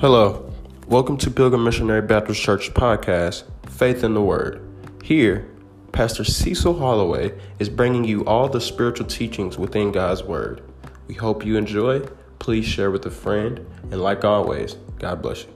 [0.00, 0.50] Hello,
[0.88, 4.66] welcome to Pilgrim Missionary Baptist Church podcast, Faith in the Word.
[5.04, 5.46] Here,
[5.92, 10.62] Pastor Cecil Holloway is bringing you all the spiritual teachings within God's Word.
[11.06, 12.00] We hope you enjoy.
[12.38, 15.50] Please share with a friend, and like always, God bless you.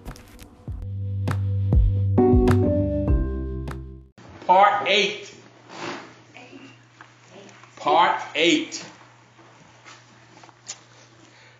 [4.47, 5.35] Part 8.
[7.77, 8.85] Part 8.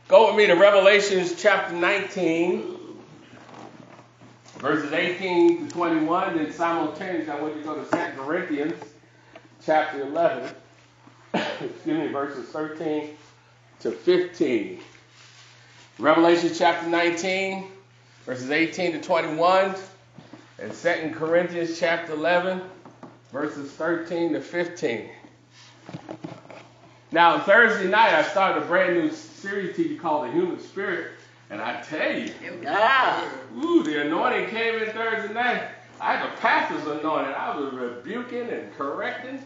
[0.07, 2.77] Go with me to Revelations chapter 19,
[4.59, 6.37] verses 18 to 21.
[6.37, 8.85] Then simultaneously, I want you to go to 2 Corinthians
[9.65, 10.55] chapter 11,
[11.35, 13.17] excuse me, verses 13
[13.81, 14.81] to 15.
[15.99, 17.67] Revelation chapter 19,
[18.27, 19.75] verses 18 to 21,
[20.59, 22.61] and 2 Corinthians chapter 11,
[23.33, 25.09] verses 13 to 15.
[27.15, 31.13] Now, Thursday night, I started a brand new series TV called The Human Spirit,
[31.49, 32.33] and I tell you,
[32.67, 33.31] ah.
[33.57, 35.63] ooh, the anointing came in Thursday night.
[36.01, 37.33] I had the pastor's anointing.
[37.33, 39.41] I was rebuking and correcting.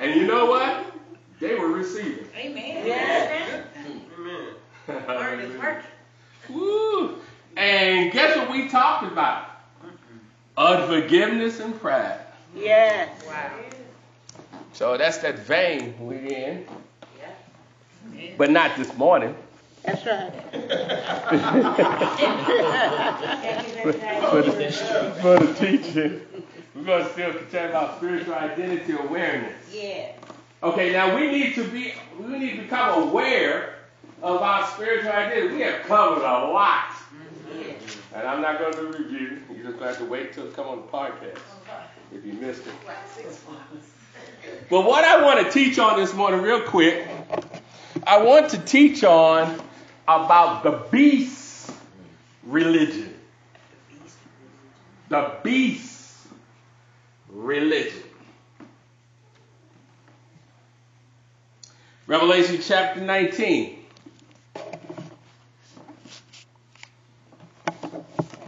[0.00, 0.86] And you know what?
[1.38, 2.26] They were receiving.
[2.34, 2.86] Amen.
[2.86, 3.64] Yeah.
[4.18, 5.08] Amen.
[5.08, 5.90] Word is working.
[6.48, 7.18] Woo.
[7.58, 9.50] And guess what we talked about?
[10.56, 12.20] Unforgiveness and pride.
[12.56, 13.22] Yes.
[13.26, 13.50] Wow.
[14.72, 16.66] So that's that vein we're in.
[17.18, 18.30] Yeah.
[18.36, 19.34] But not this morning.
[19.84, 20.32] That's right.
[24.30, 26.20] for, the, for the teaching.
[26.74, 29.54] We're going to still continue about spiritual identity awareness.
[29.72, 30.12] Yeah.
[30.62, 33.74] Okay, now we need to be we need to become aware
[34.22, 35.54] of our spiritual identity.
[35.56, 36.92] We have covered a lot.
[37.52, 37.72] Yeah.
[38.14, 39.42] And I'm not going to review.
[39.50, 41.40] You're just going to have to wait till it come on the podcast
[42.14, 42.74] if you missed it.
[44.68, 47.06] But what I want to teach on this morning, real quick,
[48.06, 49.60] I want to teach on
[50.08, 51.70] about the beast
[52.42, 53.14] religion.
[55.08, 56.26] The beast
[57.28, 58.02] religion.
[62.06, 63.78] Revelation chapter 19.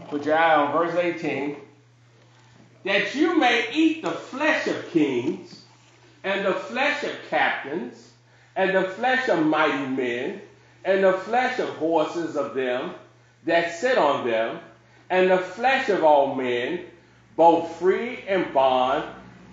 [0.09, 1.57] Put your eye on verse 18.
[2.85, 5.64] That you may eat the flesh of kings,
[6.25, 8.13] and the flesh of captains,
[8.57, 10.41] and the flesh of mighty men,
[10.85, 12.95] and the flesh of horses of them
[13.45, 14.59] that sit on them,
[15.11, 16.81] and the flesh of all men,
[17.37, 19.05] both free and bond,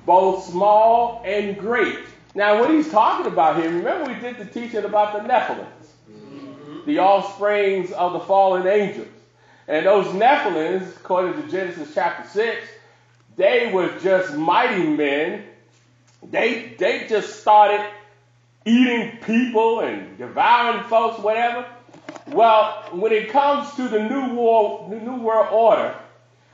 [0.06, 2.00] both small and great.
[2.34, 6.86] Now, what he's talking about here, remember we did the teaching about the Nephilims, mm-hmm.
[6.86, 9.08] the offsprings of the fallen angels.
[9.68, 12.68] And those Nephilims, according to Genesis chapter 6,
[13.36, 15.44] they were just mighty men.
[16.30, 17.86] They, they just started
[18.66, 21.66] eating people and devouring folks, whatever.
[22.28, 25.96] Well, when it comes to the new world, the new world order,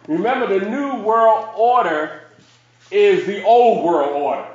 [0.07, 2.21] remember the new world order
[2.91, 4.47] is the old world order.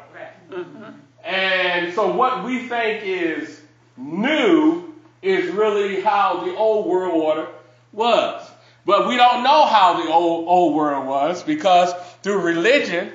[1.25, 3.61] And so what we think is
[3.97, 7.49] new is really how the old world order
[7.93, 8.49] was.
[8.85, 13.13] But we don't know how the old old world was because through religion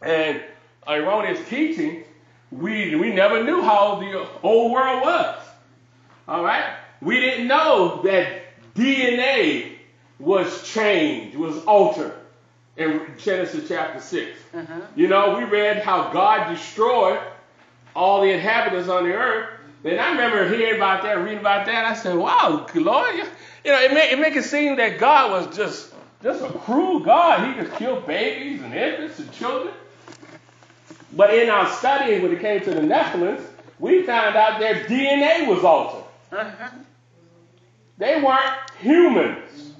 [0.00, 0.40] and
[0.88, 2.04] erroneous teaching,
[2.50, 5.38] we we never knew how the old world was.
[6.28, 6.76] All right?
[7.00, 8.42] We didn't know that
[8.74, 9.72] DNA
[10.18, 12.14] was changed, was altered
[12.76, 14.38] in Genesis chapter 6.
[14.54, 14.80] Uh-huh.
[14.96, 17.20] You know, we read how God destroyed
[17.94, 19.50] all the inhabitants on the earth.
[19.84, 21.84] And I remember hearing about that, reading about that.
[21.84, 23.24] I said, wow, Lord, you,
[23.70, 27.46] know, it make, it make it seem that God was just, just a cruel God.
[27.46, 29.74] He could kill babies and infants and children.
[31.16, 33.42] But in our studying, when it came to the Nephilims,
[33.78, 36.04] we found out their DNA was altered.
[36.32, 36.68] Uh-huh.
[37.98, 39.72] They weren't humans.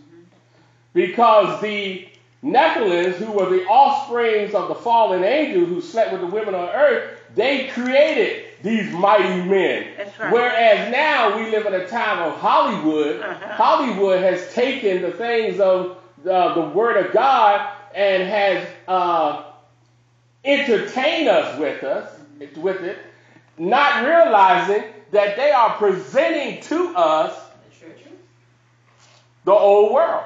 [0.92, 2.08] Because the
[2.44, 6.68] Nephilims, who were the offsprings of the fallen angels who slept with the women on
[6.68, 9.88] earth, they created these mighty men.
[10.18, 10.32] Right.
[10.32, 13.20] Whereas now we live in a time of Hollywood.
[13.20, 13.54] Uh-huh.
[13.54, 15.98] Hollywood has taken the things of
[16.28, 19.44] uh, the Word of God and has uh,
[20.44, 22.20] entertained us with us
[22.56, 22.98] with it,
[23.58, 27.38] not realizing that they are presenting to us
[29.44, 30.24] the old world.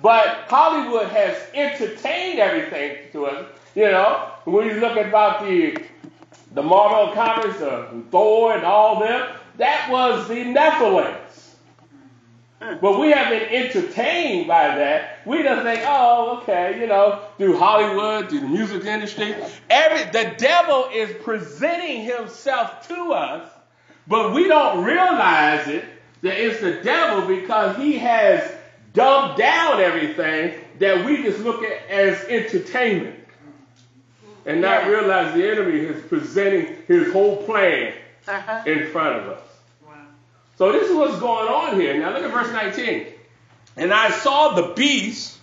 [0.00, 3.46] But Hollywood has entertained everything to us.
[3.74, 5.76] You know, when you look at about the
[6.52, 11.43] the Marvel comics, uh, Thor and all them, that was the Nephilims.
[12.80, 15.18] But we have been entertained by that.
[15.26, 19.34] We just think, oh, okay, you know, through Hollywood, through the music industry.
[19.68, 23.50] Every the devil is presenting himself to us,
[24.06, 25.84] but we don't realize it
[26.22, 28.50] that it's the devil because he has
[28.94, 33.16] dumbed down everything that we just look at as entertainment
[34.46, 37.92] and not realize the enemy is presenting his whole plan
[38.26, 38.62] Uh-huh.
[38.66, 39.40] in front of us.
[40.56, 41.98] So this is what's going on here.
[41.98, 43.06] Now look at verse 19.
[43.76, 45.38] And I saw the beasts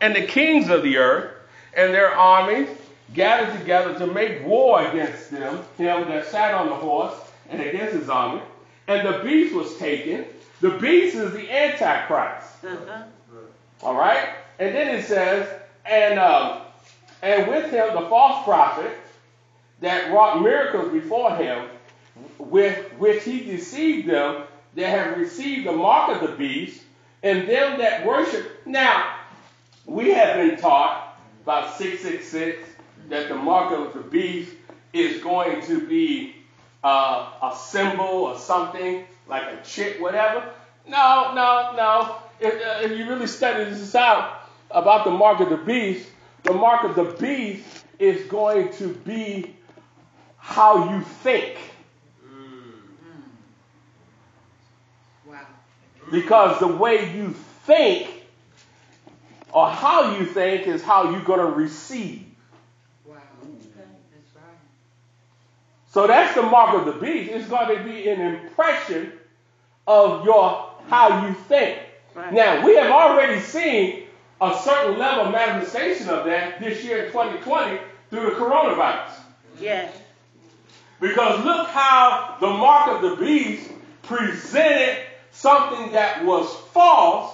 [0.00, 1.34] and the kings of the earth
[1.74, 2.68] and their armies
[3.14, 7.14] gathered together to make war against them, him that sat on the horse
[7.50, 8.42] and against his army.
[8.86, 10.24] And the beast was taken.
[10.60, 12.64] The beast is the Antichrist.
[12.64, 13.02] Uh-huh.
[13.82, 14.30] All right?
[14.58, 15.48] And then it says,
[15.84, 16.62] and um,
[17.22, 18.92] and with him the false prophet
[19.80, 21.68] that wrought miracles before him,
[22.38, 24.44] with which he deceived them
[24.74, 26.82] that have received the mark of the beast,
[27.22, 28.66] and them that worship.
[28.66, 29.16] Now,
[29.86, 32.68] we have been taught about 666
[33.08, 34.52] that the mark of the beast
[34.92, 36.36] is going to be
[36.84, 40.48] uh, a symbol or something like a chip, whatever.
[40.86, 42.16] No, no, no.
[42.40, 46.08] If, uh, if you really study this out about the mark of the beast,
[46.44, 49.54] the mark of the beast is going to be
[50.36, 51.58] how you think.
[55.26, 55.46] Wow.
[56.10, 57.34] Because the way you
[57.64, 58.08] think
[59.52, 62.24] or how you think is how you're going to receive.
[63.04, 63.16] Wow.
[63.76, 64.42] That's right.
[65.90, 67.30] So that's the mark of the beast.
[67.32, 69.12] It's going to be an impression
[69.86, 71.78] of your how you think.
[72.14, 72.32] Right.
[72.32, 74.04] Now we have already seen
[74.40, 77.78] a certain level of manifestation of that this year in 2020
[78.10, 79.12] through the coronavirus.
[79.60, 79.94] Yes.
[81.00, 83.70] Because look how the mark of the beast
[84.02, 84.98] presented
[85.32, 87.32] something that was false,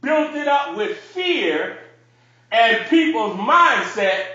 [0.00, 1.78] built it up with fear,
[2.52, 4.26] and people's mindset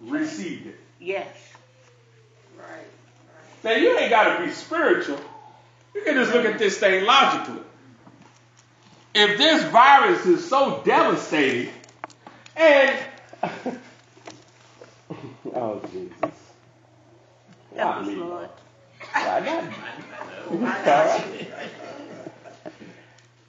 [0.00, 0.78] received it.
[1.00, 1.26] Yes.
[2.58, 2.86] Right.
[3.64, 5.20] Now you ain't got to be spiritual.
[5.94, 7.62] You can just look at this thing logically.
[9.14, 11.72] If this virus is so devastating,
[12.56, 12.96] and
[15.54, 16.34] oh Jesus,
[17.76, 18.14] Help Not us, me.
[18.16, 18.48] Lord.
[19.12, 19.64] Why not?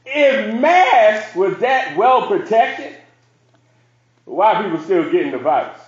[0.05, 2.97] If masks was that well protected,
[4.25, 5.79] why are people still getting the virus?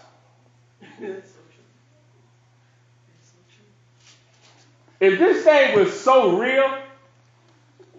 [4.99, 6.77] If this thing was so real,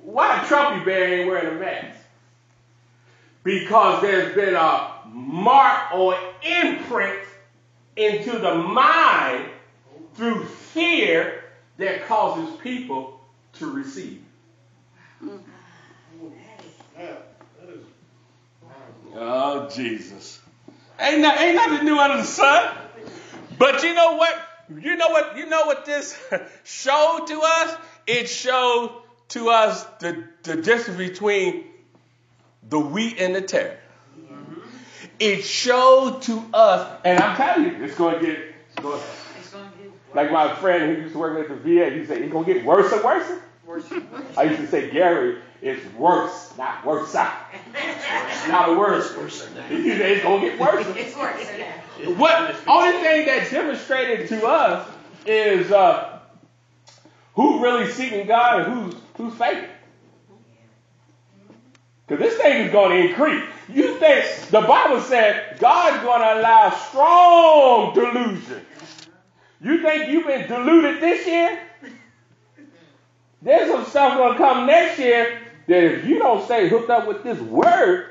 [0.03, 1.99] why Trumpy Bear ain't wearing a mask?
[3.43, 7.21] Because there's been a mark or imprint
[7.97, 9.51] into the mind
[10.15, 11.44] through fear
[11.79, 13.21] that causes people
[13.55, 14.23] to receive.
[19.17, 20.41] Oh Jesus!
[20.99, 22.75] Ain't no, ain't nothing new under the sun.
[23.59, 24.35] But you know what?
[24.81, 25.37] You know what?
[25.37, 26.19] You know what this
[26.65, 27.77] showed to us?
[28.07, 28.93] It showed
[29.29, 31.65] to us the, the difference between
[32.69, 33.81] the wheat and the tare.
[34.19, 34.61] Mm-hmm.
[35.19, 38.39] It showed to us, and I'm telling you, it's going to get.
[38.39, 39.24] It's going, It's going to get
[40.15, 42.55] like my friend who used to work at the VA, he said it's going to
[42.55, 43.31] get worse and worse.
[43.67, 44.39] worse and worse.
[44.39, 47.15] I used to say, Gary, it's worse, not worse.
[48.49, 49.15] Not a worse.
[49.69, 50.87] He said it's going to get worse.
[50.97, 52.19] It's worse than that.
[52.19, 54.89] What only thing that demonstrated to us
[55.27, 56.19] is uh,
[57.35, 59.71] who really seeking God and who's who's faking.
[62.07, 63.45] Because this thing is going to increase.
[63.73, 68.67] You think the Bible said God's going to allow strong delusion.
[69.65, 71.59] You think you've been deluded this year?
[73.41, 77.09] There's some stuff going to come next year that if you don't stay hooked up
[77.09, 78.11] with this word,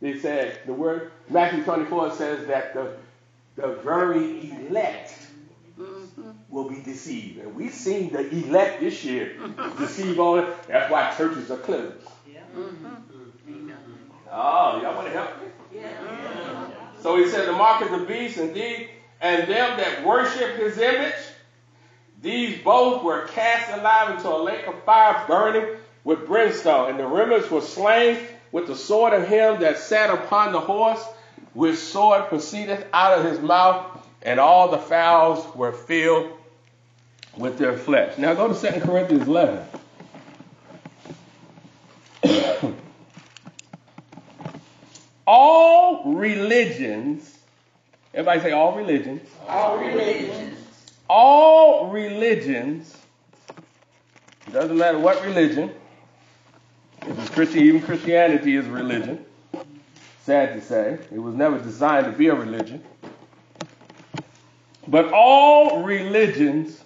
[0.00, 2.96] they said the word Matthew 24 says that the
[3.56, 5.14] the very elect
[5.78, 6.30] mm-hmm.
[6.50, 7.38] will be deceived.
[7.38, 9.36] And we've seen the elect this year
[9.78, 10.68] deceive all it.
[10.68, 11.96] That's why churches are closed.
[12.54, 13.70] Mm-hmm.
[14.30, 15.80] Oh, y'all want to help me?
[17.00, 21.14] So he said, the mark of the beast, indeed, and them that worship his image,
[22.22, 26.90] these both were cast alive into a lake of fire burning with brimstone.
[26.90, 28.18] And the remnants were slain
[28.52, 31.04] with the sword of him that sat upon the horse,
[31.52, 33.86] which sword proceedeth out of his mouth,
[34.22, 36.32] and all the fowls were filled
[37.36, 38.16] with their flesh.
[38.18, 39.66] Now go to 2 Corinthians 11.
[45.26, 47.35] all religions,
[48.16, 50.58] everybody say all religions, All religions.
[51.08, 52.96] all religions,
[54.52, 55.70] doesn't matter what religion,
[57.06, 59.24] if it's Christian, even Christianity is a religion.
[60.24, 62.82] Sad to say, it was never designed to be a religion.
[64.88, 66.80] But all religions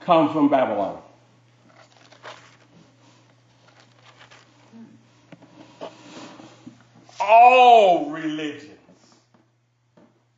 [0.00, 1.00] come from Babylon.
[7.20, 8.69] All religions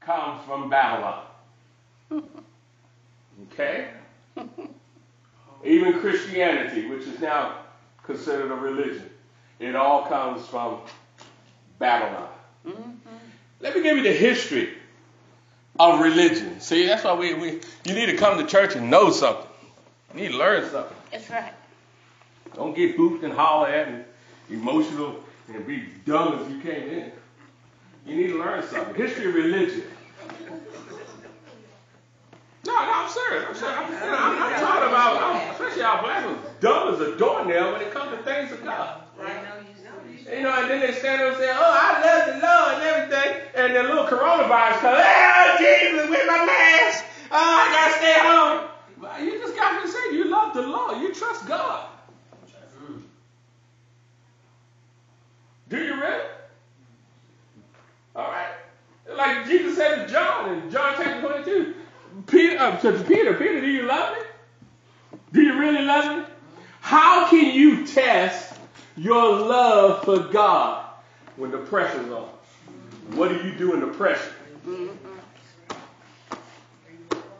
[0.04, 1.24] come from Babylon.
[3.52, 3.88] Okay?
[5.64, 7.58] Even Christianity, which is now
[8.04, 9.08] considered a religion,
[9.60, 10.80] it all comes from
[11.78, 12.28] Babylon.
[12.66, 12.90] Mm-hmm.
[13.60, 14.74] Let me give you the history
[15.78, 16.60] of religion.
[16.60, 19.46] See, that's why we, we you need to come to church and know something.
[20.14, 20.96] You need to learn something.
[21.10, 21.52] That's right.
[22.54, 24.04] Don't get hooped and holler at and
[24.50, 27.12] emotional and be dumb as you came in.
[28.06, 28.94] You need to learn something.
[28.94, 29.84] History of religion.
[32.64, 33.44] No, no, I'm serious.
[33.48, 33.78] I'm serious.
[33.78, 37.82] I'm, I'm, I'm talking about, I'm, especially our black ones, dumb as a doornail when
[37.82, 39.02] it comes to things of God.
[39.18, 39.26] Know
[40.32, 42.82] you know, and then they stand up and say, oh, I love the Lord and
[42.82, 43.42] everything.
[43.54, 47.04] And the little coronavirus comes, oh, Jesus, with my mask.
[47.30, 49.26] Oh, I got to stay home.
[49.26, 50.98] You just got to say, you love the Lord.
[50.98, 51.86] You trust God.
[55.68, 56.31] Do you really?
[58.14, 58.54] All right.
[59.16, 61.74] Like Jesus said to John in John chapter 22.
[62.26, 62.76] Peter, uh,
[63.06, 65.18] Peter, Peter, do you love me?
[65.32, 66.24] Do you really love me?
[66.80, 68.54] How can you test
[68.96, 70.86] your love for God
[71.36, 72.28] when the pressure's on?
[73.14, 74.32] What do you do in the pressure?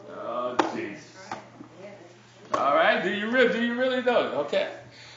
[0.09, 1.03] Oh, Jesus.
[2.55, 4.45] All right, do you really, do you really know?
[4.45, 4.71] Okay.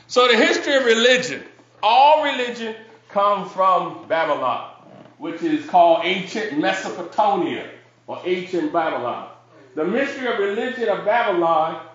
[0.06, 1.42] So the history of religion,
[1.82, 2.76] all religion
[3.08, 4.72] comes from Babylon,
[5.18, 7.70] which is called ancient Mesopotamia
[8.06, 9.30] or ancient Babylon.
[9.74, 11.86] The mystery of religion of Babylon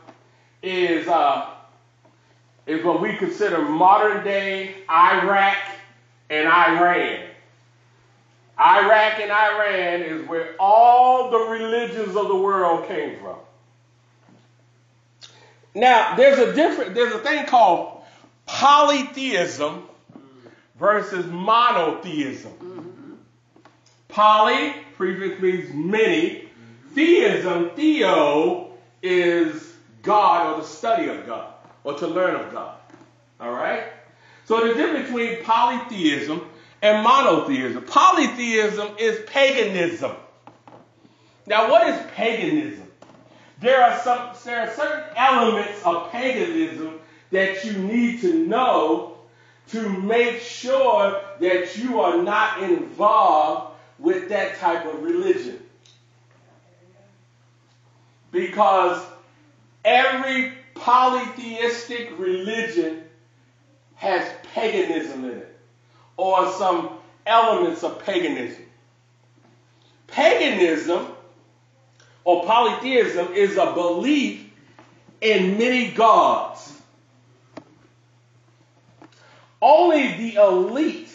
[0.61, 1.49] is uh,
[2.67, 5.57] is what we consider modern day Iraq
[6.29, 7.25] and Iran.
[8.59, 13.37] Iraq and Iran is where all the religions of the world came from.
[15.73, 18.03] Now, there's a different there's a thing called
[18.45, 19.83] polytheism
[20.77, 22.51] versus monotheism.
[24.11, 26.49] Poly prefix means many.
[26.93, 31.53] Theism, theo, is God or the study of God
[31.83, 32.77] or to learn of God.
[33.39, 33.85] All right?
[34.45, 36.41] So the difference between polytheism
[36.81, 37.83] and monotheism.
[37.83, 40.11] Polytheism is paganism.
[41.47, 42.87] Now, what is paganism?
[43.59, 46.99] There are some there are certain elements of paganism
[47.31, 49.17] that you need to know
[49.69, 53.70] to make sure that you are not involved
[54.01, 55.59] with that type of religion.
[58.31, 59.03] Because
[59.85, 63.03] every polytheistic religion
[63.95, 65.59] has paganism in it
[66.17, 66.89] or some
[67.25, 68.63] elements of paganism.
[70.07, 71.07] Paganism
[72.23, 74.49] or polytheism is a belief
[75.21, 76.73] in many gods.
[79.61, 81.09] Only the elite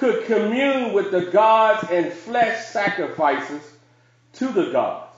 [0.00, 3.60] could commune with the gods and flesh sacrifices
[4.32, 5.14] to the gods.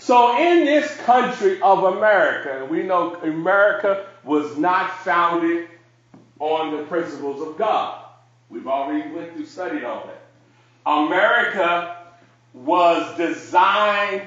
[0.00, 5.68] So in this country of America, we know America was not founded
[6.40, 8.04] on the principles of God.
[8.50, 10.22] We've already went through studied on that.
[10.84, 11.96] America
[12.52, 14.22] was designed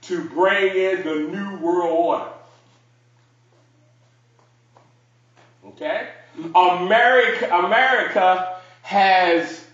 [0.00, 2.30] to bring in the new world order.
[5.66, 6.08] Okay?
[6.54, 8.53] America, America
[8.84, 9.64] has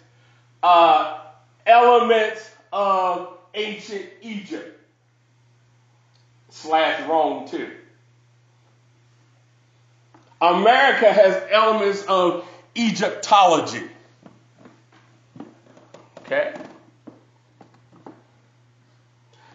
[0.63, 1.19] uh,
[1.67, 4.81] elements of ancient Egypt
[6.51, 7.73] slash Rome too.
[10.41, 13.83] America has elements of Egyptology.
[16.21, 16.55] Okay?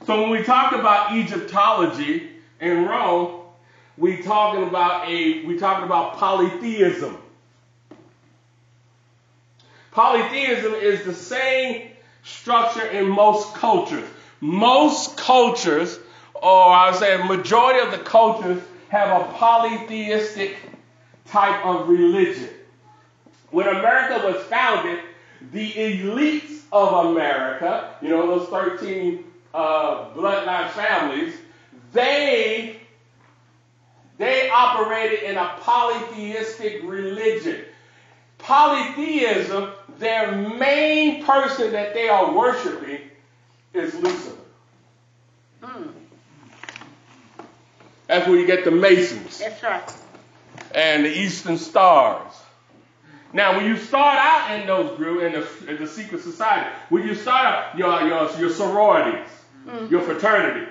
[0.05, 3.39] So when we talk about Egyptology in Rome,
[3.97, 7.19] we talking about a we talking about polytheism.
[9.95, 11.89] Polytheism is the same
[12.21, 14.03] structure in most cultures.
[14.41, 15.97] Most cultures,
[16.33, 20.57] or I would say a majority of the cultures, have a polytheistic
[21.27, 22.49] type of religion.
[23.51, 24.99] When America was founded,
[25.53, 29.23] the elites of America, you know, those 13
[29.53, 31.35] uh, bloodline families,
[31.93, 32.81] they
[34.17, 37.63] they operated in a polytheistic religion.
[38.37, 42.99] Polytheism, their main person that they are worshiping
[43.73, 44.35] is Lucifer.
[45.63, 45.91] Mm,
[48.07, 49.93] That's where you get the Masons that's right.
[50.73, 52.31] and the Eastern Stars.
[53.33, 57.05] Now, when you start out in those groups, in the, in the secret society, when
[57.07, 59.27] you start out your, your, your sororities,
[59.89, 60.69] your fraternities,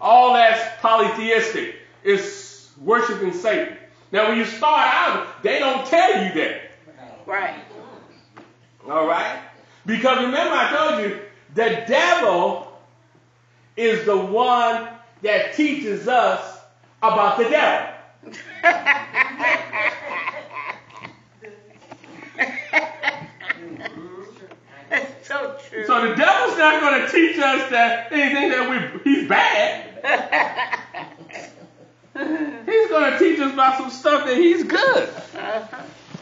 [0.00, 1.74] All that's polytheistic.
[2.04, 3.76] It's worshiping Satan.
[4.12, 6.60] Now, when you start out, they don't tell you that.
[7.26, 7.54] Right.
[8.90, 9.42] All right?
[9.84, 11.20] Because remember, I told you,
[11.54, 12.72] the devil
[13.76, 14.88] is the one
[15.22, 16.58] that teaches us
[17.02, 17.94] about the devil.
[24.90, 25.84] That's so true.
[25.86, 29.84] So the devil's not going to teach us that anything that we he's bad.
[32.66, 35.08] he's going to teach us about some stuff that he's good.
[35.08, 35.77] Uh-huh.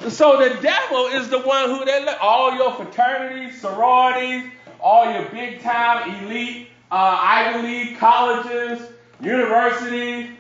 [0.08, 4.44] So the devil is the one who they let all your fraternities, sororities,
[4.80, 8.80] all your big time elite uh, Ivy League colleges,
[9.20, 10.30] universities,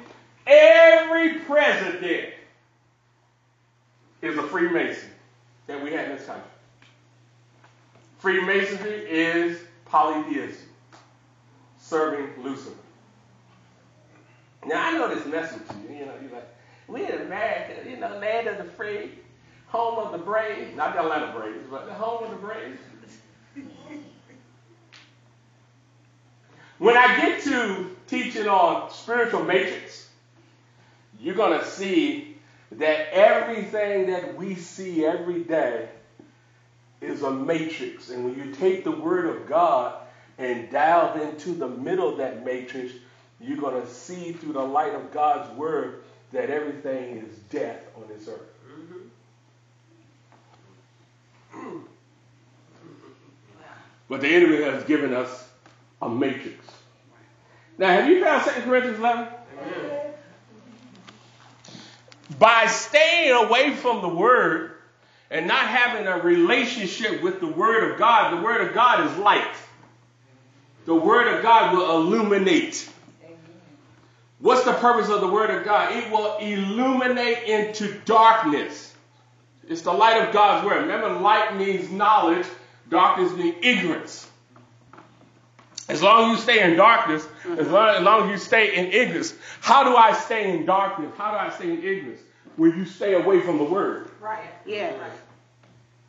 [0.46, 2.34] every president
[4.22, 5.10] is a Freemason
[5.66, 6.44] that we have in this country.
[8.18, 10.68] Freemasonry is polytheism,
[11.78, 12.72] serving Lucifer.
[14.64, 15.96] Now I know this message you.
[15.96, 16.54] You know, you're like,
[16.88, 19.12] we're in America, you know, land of the free,
[19.68, 20.74] home of the brave.
[20.76, 22.78] Not the Atlanta Braves, but the home of the brave.
[26.78, 30.10] When I get to teaching on spiritual matrix,
[31.18, 32.36] you're going to see
[32.72, 35.88] that everything that we see every day
[37.00, 38.10] is a matrix.
[38.10, 39.94] And when you take the Word of God
[40.36, 42.92] and dive into the middle of that matrix,
[43.40, 48.04] you're going to see through the light of God's Word that everything is death on
[48.08, 48.55] this earth.
[54.08, 55.48] But the enemy has given us
[56.00, 56.64] a matrix.
[57.78, 59.28] Now, have you found 2 Corinthians 11?
[62.38, 64.72] By staying away from the Word
[65.30, 69.18] and not having a relationship with the Word of God, the Word of God is
[69.18, 69.54] light.
[70.86, 72.88] The Word of God will illuminate.
[74.38, 75.96] What's the purpose of the Word of God?
[75.96, 78.94] It will illuminate into darkness.
[79.68, 80.82] It's the light of God's Word.
[80.82, 82.46] Remember, light means knowledge,
[82.88, 84.28] darkness means ignorance.
[85.88, 87.26] As long as you stay in darkness,
[87.58, 91.12] as long, as long as you stay in ignorance, how do I stay in darkness?
[91.16, 92.20] How do I stay in ignorance?
[92.56, 94.10] When you stay away from the Word.
[94.20, 94.50] Right.
[94.64, 94.92] Yeah.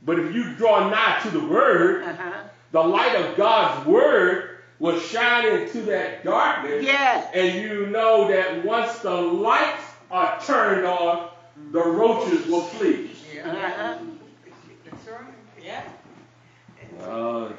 [0.03, 2.31] But if you draw nigh to the Word, Uh-huh.
[2.71, 6.83] the light of God's Word will shine into that darkness.
[6.83, 7.27] Yes.
[7.33, 11.29] And you know that once the lights are turned on,
[11.71, 13.11] the roaches will flee.
[13.43, 13.97] Uh-huh.
[17.03, 17.51] Oh,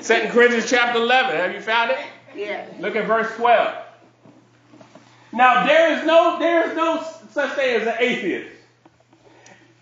[0.00, 1.36] Second Corinthians chapter 11.
[1.36, 1.98] Have you found it?
[2.34, 2.66] Yeah.
[2.80, 3.74] Look at verse 12.
[5.32, 8.50] Now there is no there is no such thing as an atheist.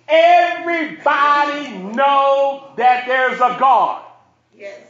[0.09, 4.03] Everybody know that there's a God.
[4.57, 4.81] Yes.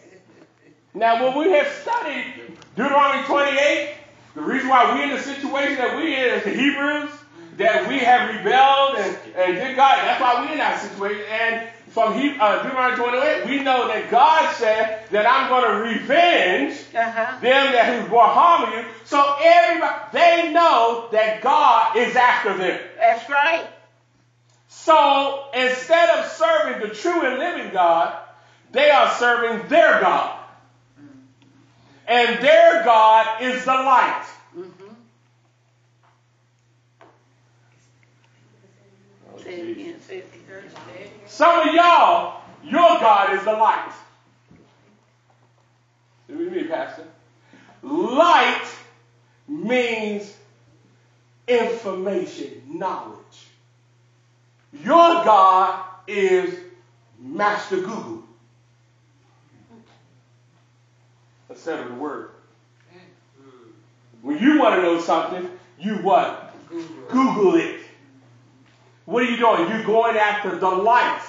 [0.95, 3.95] Now when we have studied Deuteronomy 28,
[4.35, 7.11] the reason why we're in the situation that we're in as the Hebrews,
[7.57, 11.25] that we have rebelled and, and did God, that's why we're in that situation.
[11.31, 15.99] And from he, uh, Deuteronomy 28, we know that God said that I'm going to
[16.01, 17.39] revenge Uh-huh.
[17.41, 18.85] them that who brought harm to you.
[19.05, 22.81] So everybody, they know that God is after them.
[22.99, 23.67] That's right.
[24.69, 28.17] So instead of serving the true and living God,
[28.73, 30.39] they are serving their God.
[32.09, 34.25] And their God is the light.
[39.53, 40.01] Say it again.
[40.01, 41.11] Say it again.
[41.27, 43.93] Some of y'all, your God is the light.
[46.27, 47.05] What do you mean, Pastor?
[47.83, 48.65] Light
[49.47, 50.35] means
[51.47, 53.49] information, knowledge.
[54.73, 56.59] Your God is
[57.19, 58.23] Master Google.
[61.51, 62.31] Instead of the word.
[64.23, 66.55] When you want to know something, you what?
[67.11, 67.82] Google it.
[69.05, 69.69] What are you doing?
[69.69, 71.23] You're going after the light.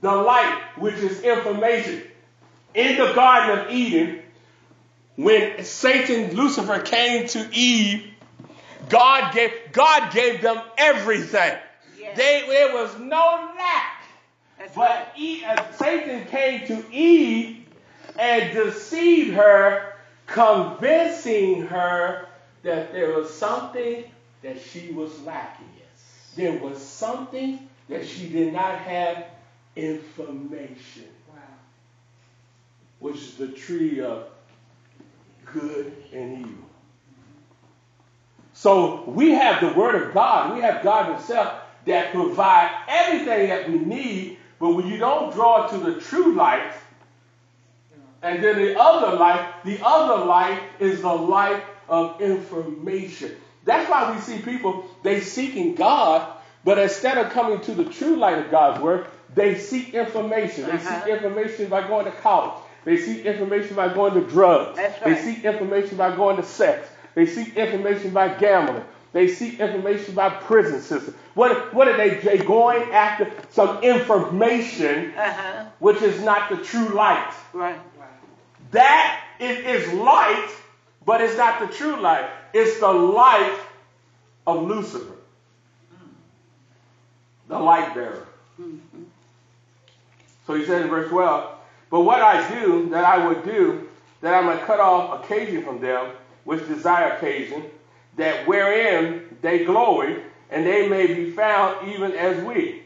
[0.00, 2.02] The light, which is information.
[2.74, 4.22] In the Garden of Eden,
[5.16, 8.10] when Satan, Lucifer came to Eve,
[8.88, 11.58] God gave, God gave them everything.
[11.98, 12.16] Yes.
[12.16, 14.04] They, there was no lack.
[14.58, 15.06] That's right.
[15.14, 17.66] But Eve, uh, Satan came to Eve
[18.18, 19.94] and deceived her,
[20.26, 22.26] convincing her
[22.62, 24.04] that there was something
[24.42, 25.66] that she was lacking.
[26.40, 29.26] There was something that she did not have
[29.76, 31.04] information,
[33.00, 34.24] which is the tree of
[35.44, 36.64] good and evil.
[38.54, 40.54] So we have the Word of God.
[40.54, 44.38] We have God Himself that provide everything that we need.
[44.58, 46.72] But when you don't draw to the true light,
[48.22, 53.36] And then the other light, the other light is the light of information.
[53.70, 56.26] That's why we see people, they seeking God,
[56.64, 60.64] but instead of coming to the true light of God's word, they seek information.
[60.66, 61.04] They Uh-huh.
[61.04, 62.54] seek information by going to college.
[62.84, 64.76] They seek information by going to drugs.
[64.76, 66.88] That's They seek information by going to sex.
[67.14, 68.84] They seek information by gambling.
[69.12, 71.14] They seek information by prison system.
[71.34, 73.30] What, what are they, they going after?
[73.50, 75.64] Some information Uh-huh.
[75.78, 77.32] which is not the true light.
[77.52, 77.78] Right.
[78.72, 80.48] That is, is light,
[81.06, 82.28] but it's not the true light.
[82.52, 83.58] It's the light
[84.46, 85.14] of Lucifer,
[87.48, 88.26] the light bearer.
[88.60, 89.04] Mm-hmm.
[90.46, 91.50] So he says in verse 12,
[91.90, 93.88] But what I do, that I would do,
[94.20, 96.10] that I might cut off occasion from them,
[96.44, 97.64] which desire occasion,
[98.16, 102.82] that wherein they glory, and they may be found even as we.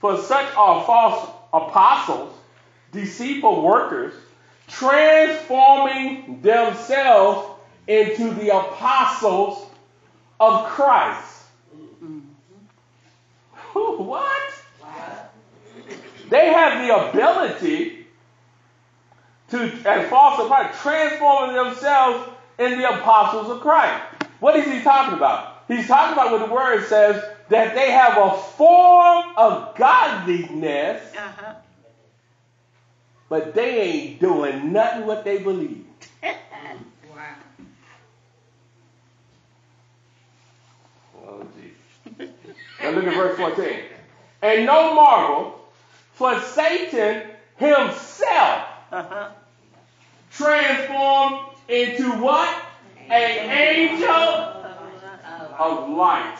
[0.00, 2.34] For such are false apostles,
[2.92, 4.14] deceitful workers,
[4.68, 7.57] transforming themselves
[7.88, 9.66] into the apostles
[10.38, 11.24] of Christ.
[13.72, 14.52] what?
[16.28, 18.06] They have the ability
[19.50, 24.02] to, as false apostles, transforming themselves into the apostles of Christ.
[24.40, 25.64] What is he talking about?
[25.68, 31.54] He's talking about what the word says that they have a form of godliness, Uh-huh.
[33.30, 35.86] but they ain't doing nothing what they believe.
[41.28, 42.26] Oh, gee.
[42.82, 43.68] Now look at verse 14.
[44.42, 45.60] And no marvel,
[46.14, 47.22] for Satan
[47.56, 49.28] himself Uh-huh.
[50.32, 52.48] transformed into what?
[53.10, 54.54] An angel
[55.58, 56.38] of light.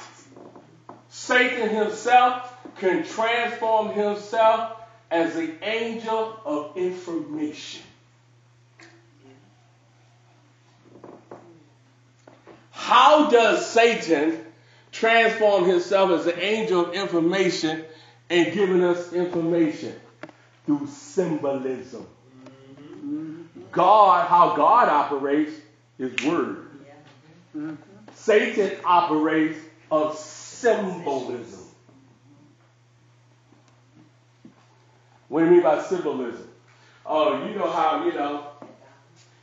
[1.11, 4.73] Satan himself can transform himself
[5.11, 7.83] as the angel of information.
[12.71, 14.45] How does Satan
[14.93, 17.85] transform himself as an angel of information
[18.31, 19.95] and giving us information?
[20.67, 22.07] Through symbolism.
[23.73, 25.53] God, how God operates
[25.99, 26.67] is word.
[28.15, 29.59] Satan operates
[29.91, 31.65] of symbolism.
[35.29, 36.49] What do you mean by symbolism?
[37.07, 38.47] Oh, you know how, you know,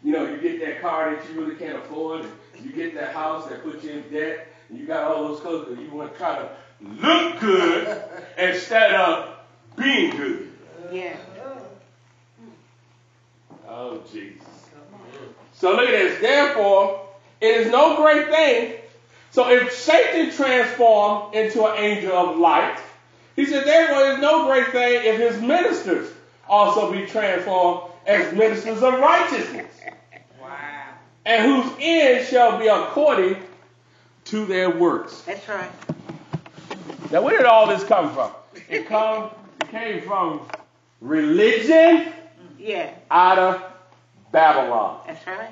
[0.04, 3.14] you know, you get that car that you really can't afford, and you get that
[3.14, 6.12] house that puts you in debt, and you got all those clothes because you want
[6.12, 6.50] to try to
[6.82, 8.04] look good
[8.38, 9.36] instead of
[9.78, 10.52] being good.
[10.92, 11.18] Yeah.
[13.68, 14.44] Oh, Jesus.
[15.54, 16.22] So look at this.
[16.22, 17.08] Therefore,
[17.42, 18.76] it is no great thing.
[19.32, 22.80] So if Satan transformed into an angel of light,
[23.36, 26.10] he said, therefore, it is no great thing if his ministers
[26.48, 29.72] also be transformed as ministers of righteousness.
[30.42, 30.94] Wow.
[31.26, 33.38] And whose end shall be according
[34.36, 35.22] to their works.
[35.22, 35.72] That's right.
[37.10, 38.32] Now, where did all this come from?
[38.70, 39.30] It come,
[39.62, 40.42] it came from
[41.00, 42.12] religion
[42.60, 42.90] Yeah.
[43.10, 43.64] out of
[44.34, 45.00] Babylon.
[45.08, 45.50] That's right.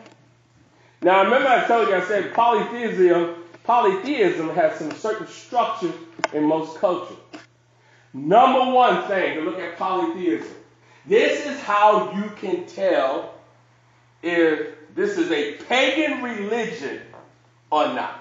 [1.02, 5.94] Now, remember I told you I said polytheism, polytheism has some certain structure
[6.34, 7.16] in most cultures.
[8.14, 10.54] Number one thing to look at polytheism.
[11.06, 13.36] This is how you can tell
[14.22, 17.00] if this is a pagan religion
[17.72, 18.20] or not.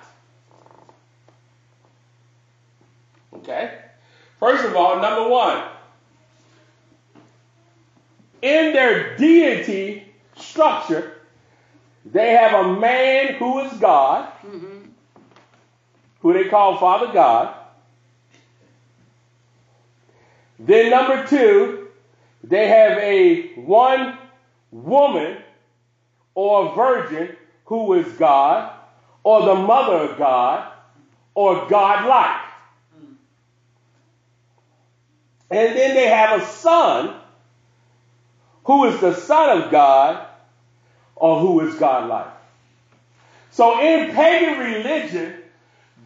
[3.42, 3.78] Okay?
[4.38, 5.62] First of all, number one,
[8.40, 10.04] in their deity
[10.36, 11.14] structure,
[12.04, 14.88] they have a man who is God, Mm-hmm.
[16.20, 17.54] who they call Father God.
[20.58, 21.88] Then number two,
[22.44, 24.18] they have a one
[24.70, 25.38] woman
[26.34, 28.72] or virgin who is God,
[29.24, 30.72] or the mother of God,
[31.34, 32.51] or God-like.
[35.52, 37.14] And then they have a son
[38.64, 40.26] who is the son of God,
[41.14, 42.32] or who is God-like.
[43.50, 45.34] So in pagan religion,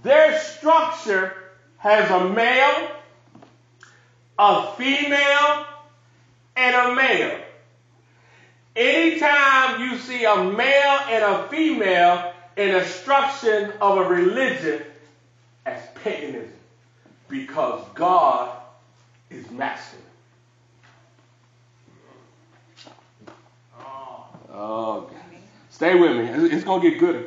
[0.03, 1.33] their structure
[1.79, 2.91] has a male,
[4.37, 5.67] a female,
[6.57, 7.39] and a male.
[8.75, 14.83] Anytime you see a male and a female in a structure of a religion,
[15.65, 16.51] as paganism,
[17.29, 18.51] because God
[19.31, 20.05] is masculine.
[24.53, 25.21] Oh, God.
[25.71, 26.25] Stay with me.
[26.25, 27.27] It's- It's going to get gooder.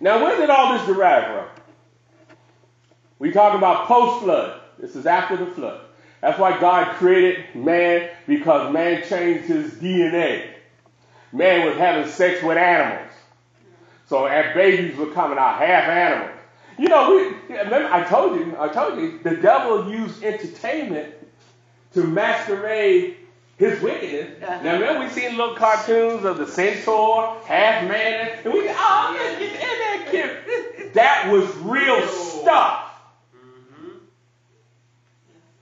[0.00, 1.46] Now, where did all this derive from?
[3.18, 4.60] We talk about post flood.
[4.78, 5.80] This is after the flood.
[6.20, 10.50] That's why God created man because man changed his DNA.
[11.32, 13.10] Man was having sex with animals.
[14.06, 16.33] So as babies were coming out half animals.
[16.78, 21.14] You know, we remember I told you, I told you, the devil used entertainment
[21.92, 23.16] to masquerade
[23.56, 24.42] his wickedness.
[24.42, 24.62] Uh-huh.
[24.62, 29.38] Now remember we seen little cartoons of the centaur, half man, and we oh yeah,
[29.38, 30.94] get in there, kid.
[30.94, 32.80] That was real stuff.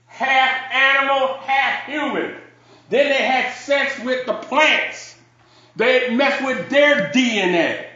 [0.07, 2.35] Half animal, half human.
[2.89, 5.15] Then they had sex with the plants.
[5.75, 7.87] They messed with their DNA.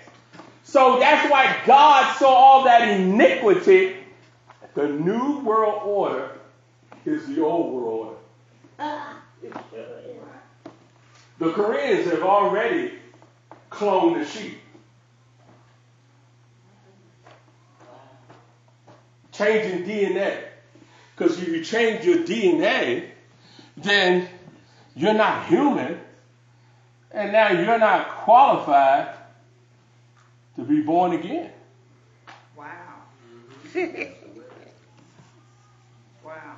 [0.68, 3.96] So that's why God saw all that iniquity.
[4.74, 6.32] The new world order
[7.06, 8.18] is the old world
[8.82, 9.08] order.
[11.40, 12.92] The Koreans have already
[13.72, 14.60] cloned the sheep.
[19.32, 20.44] Changing DNA.
[21.16, 23.06] Because if you change your DNA,
[23.78, 24.28] then
[24.96, 25.98] you're not human,
[27.12, 29.17] and now you're not qualified
[30.58, 31.52] to be born again.
[32.58, 32.66] Wow.
[36.26, 36.56] wow.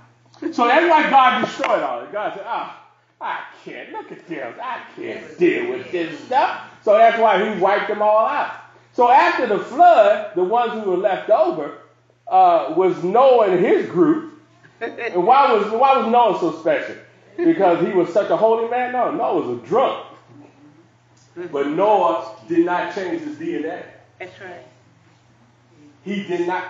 [0.51, 2.11] So that's why God destroyed all it.
[2.11, 2.87] God said, ah,
[3.21, 4.53] I can't, look at them.
[4.61, 6.61] I can't deal with this stuff.
[6.83, 8.53] So that's why he wiped them all out.
[8.93, 11.79] So after the flood, the ones who were left over
[12.27, 14.41] uh, was Noah and his group.
[14.79, 16.95] And why was, why was Noah so special?
[17.35, 18.93] Because he was such a holy man?
[18.93, 20.05] No, Noah was a drunk.
[21.47, 23.83] But Noah did not change his DNA.
[24.19, 24.65] That's right.
[26.03, 26.65] He did not.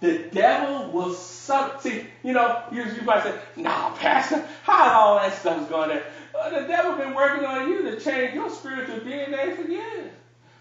[0.00, 1.72] The devil was some.
[1.80, 6.04] See, you know, you, you might say, nah, Pastor, how all that stuff's going there?"
[6.38, 10.10] Uh, the devil been working on you to change your spiritual DNA for years.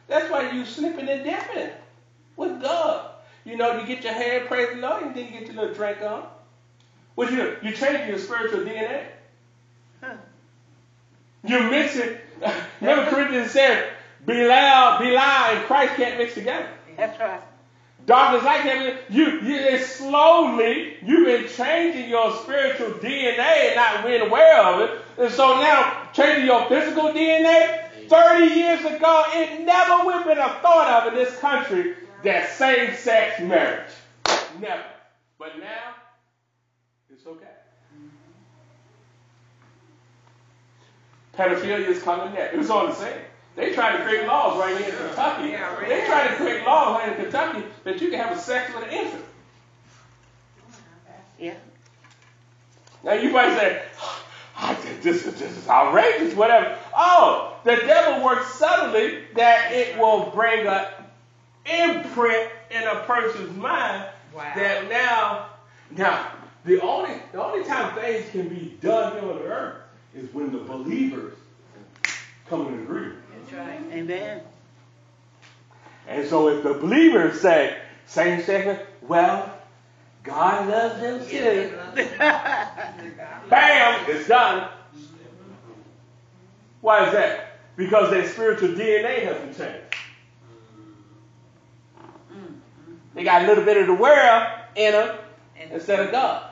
[0.08, 1.71] That's why you slipping and dipping
[2.36, 3.10] with God.
[3.45, 5.73] You know, you get your hand praising the Lord, and then you get your little
[5.73, 6.26] drink on.
[7.15, 7.58] What you do?
[7.62, 9.06] You change your spiritual DNA.
[10.02, 10.15] Huh.
[11.43, 12.21] You mix it.
[12.82, 13.93] Remember, Corinthians said,
[14.26, 16.69] Belial, Belial, and Christ can't mix together.
[16.98, 17.41] That's right.
[18.06, 19.10] Darkness like that.
[19.10, 24.82] You, you it's slowly you've been changing your spiritual DNA and not being aware of
[24.82, 25.02] it.
[25.17, 27.80] And so now changing your physical DNA.
[28.10, 32.50] 30 years ago, it never would have been a thought of in this country that
[32.50, 33.89] same-sex marriage.
[34.60, 34.84] Never.
[35.39, 35.96] But now,
[37.10, 37.53] it's okay.
[41.38, 42.56] Pedophilia is coming next.
[42.56, 43.17] It's all the same.
[43.56, 45.50] They try to create laws right here in Kentucky.
[45.50, 45.88] Yeah, right.
[45.88, 48.84] They try to create laws right in Kentucky that you can have a sex with
[48.84, 49.26] an infant.
[51.39, 51.56] Yeah.
[53.04, 53.84] Now you might say,
[54.58, 56.78] I think this is this is outrageous, whatever.
[56.96, 60.89] Oh, the devil works subtly that it will bring a
[61.65, 64.52] imprint in a person's mind Wow.
[64.56, 65.46] that now,
[65.91, 66.32] now
[66.65, 69.83] the only the only time things can be done here on the earth
[70.15, 71.34] is when the believers
[72.49, 73.15] come in agreement.
[73.52, 73.80] That's right.
[73.91, 74.41] Amen.
[76.08, 79.52] And so if the believers say same sex, well,
[80.23, 81.71] God loves them too.
[83.49, 84.67] Bam, it's done.
[86.82, 87.60] Why is that?
[87.76, 89.80] Because their spiritual DNA hasn't changed.
[93.13, 94.43] They got a little bit of the world
[94.76, 95.15] in them
[95.71, 96.43] instead of God.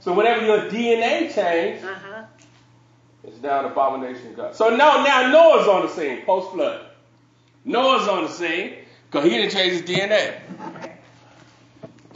[0.00, 2.13] So whenever your DNA changes, Uh-huh.
[3.26, 4.54] It's now an abomination God.
[4.54, 6.86] So no, now Noah's on the scene post flood.
[7.64, 8.74] Noah's on the scene
[9.10, 10.40] because he didn't change his DNA.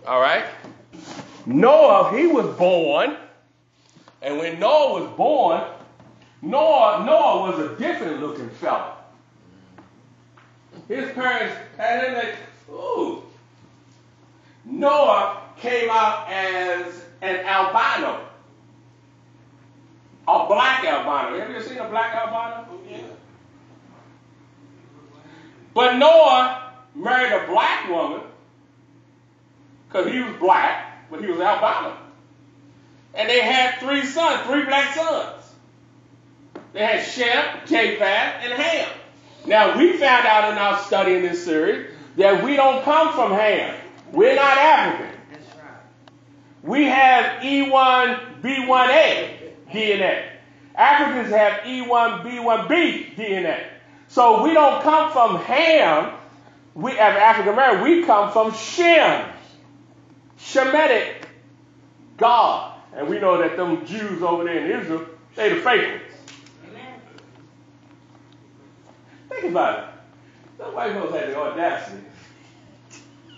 [0.06, 0.44] All right.
[1.46, 3.16] Noah, he was born,
[4.20, 5.62] and when Noah was born,
[6.42, 8.96] Noah Noah was a different looking fella.
[10.88, 12.36] His parents had him like,
[12.70, 13.22] ooh.
[14.64, 18.27] Noah came out as an albino.
[20.28, 21.40] A black albino.
[21.40, 22.68] Have you ever seen a black albino?
[22.86, 22.98] Yeah.
[25.72, 28.20] But Noah married a black woman
[29.88, 31.96] because he was black, but he was albino.
[33.14, 35.50] And they had three sons, three black sons.
[36.74, 38.88] They had Shem, Japheth, and Ham.
[39.46, 43.32] Now we found out in our study in this series that we don't come from
[43.32, 43.74] Ham.
[44.12, 45.20] We're not African.
[45.32, 45.72] That's right.
[46.62, 49.37] We have E E1B1A
[49.70, 50.24] DNA.
[50.74, 53.64] Africans have E E1B1B DNA.
[54.08, 56.14] So we don't come from Ham.
[56.74, 59.28] We as African American, we come from Shem.
[60.38, 61.24] Shemitic
[62.16, 62.74] God.
[62.94, 66.02] And we know that them Jews over there in Israel, they the ones.
[69.28, 69.84] Think about it.
[70.58, 72.02] The white folks had the audacity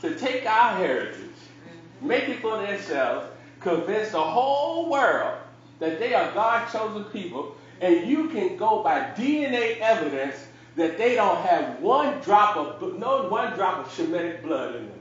[0.00, 1.34] to take our heritage,
[2.00, 3.26] make it for themselves,
[3.60, 5.36] convince the whole world
[5.80, 10.36] that they are God chosen people, and you can go by DNA evidence
[10.76, 15.00] that they don't have one drop of no one drop of Shemitic blood in them.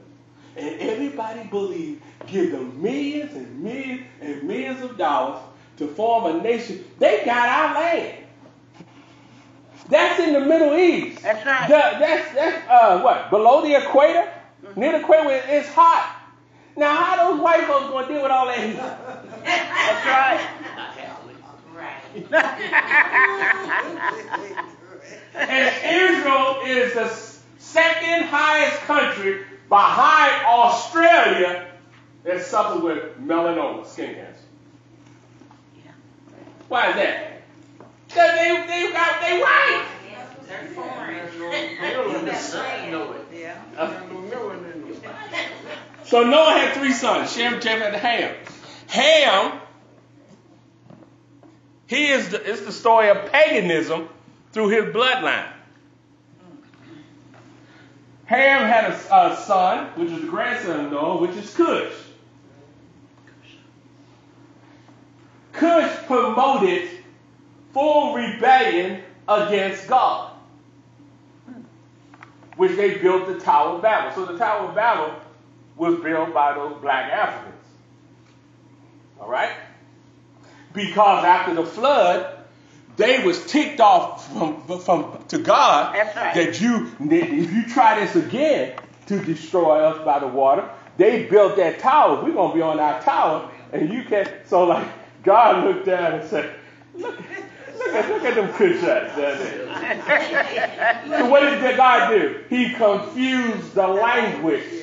[0.56, 5.40] And everybody believe give them millions and millions and millions of dollars
[5.78, 6.84] to form a nation.
[7.00, 8.18] They got our land.
[9.90, 11.22] That's in the Middle East.
[11.22, 11.68] That's right.
[11.68, 14.28] The- that's that's uh, what below the equator.
[14.76, 16.19] Near the equator, it's hot.
[16.80, 18.76] Now, how those white folks gonna deal with all that heat?
[19.44, 20.40] That's right.
[25.34, 27.08] And Israel is the
[27.58, 31.66] second highest country behind Australia
[32.24, 34.40] that suffers with melanoma, skin cancer.
[35.84, 35.92] Yeah.
[36.68, 37.42] Why is that?
[38.08, 39.84] Because they, they got they white.
[40.48, 41.28] They're foreign.
[43.34, 43.60] Yeah.
[46.04, 48.34] So Noah had three sons, Shem, Japheth, and Ham.
[48.88, 49.60] Ham,
[51.86, 54.08] he is the, it's the story of paganism
[54.52, 55.52] through his bloodline.
[58.26, 61.92] Ham had a, a son, which is the grandson of Noah, which is Cush.
[65.52, 66.88] Cush promoted
[67.72, 70.32] full rebellion against God,
[72.56, 74.14] which they built the Tower of Babel.
[74.14, 75.14] So the Tower of Babel
[75.80, 77.64] was built by those black Africans.
[79.18, 79.50] All right?
[80.74, 82.38] Because after the flood,
[82.98, 86.34] they was ticked off from, from to God right.
[86.34, 91.56] that you if you try this again to destroy us by the water, they built
[91.56, 92.22] that tower.
[92.22, 94.30] We're gonna be on our tower, and you can't.
[94.46, 94.86] So like
[95.22, 96.54] God looked down and said,
[96.94, 97.18] "Look,
[97.78, 102.44] look at look at them Cushites down there." So what did God do?
[102.50, 104.79] He confused the language.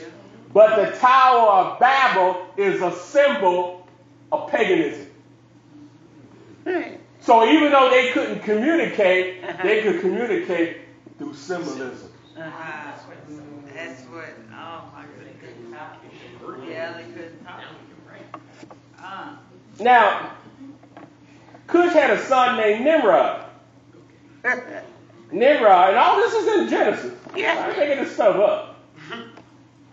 [0.58, 3.88] But the Tower of Babel is a symbol
[4.32, 5.06] of paganism.
[7.20, 10.78] So even though they couldn't communicate, they could communicate
[11.20, 12.10] through symbolism.
[12.36, 12.92] Uh-huh.
[13.72, 16.68] That's what, oh my goodness.
[16.68, 17.62] Yeah, they couldn't talk.
[19.00, 19.36] Uh,
[19.80, 20.32] Now,
[21.68, 23.46] Cush had a son named Nimrod.
[25.32, 27.14] Nimrod, and all this is in Genesis.
[27.36, 27.60] Yeah.
[27.60, 28.77] I'm making this stuff up.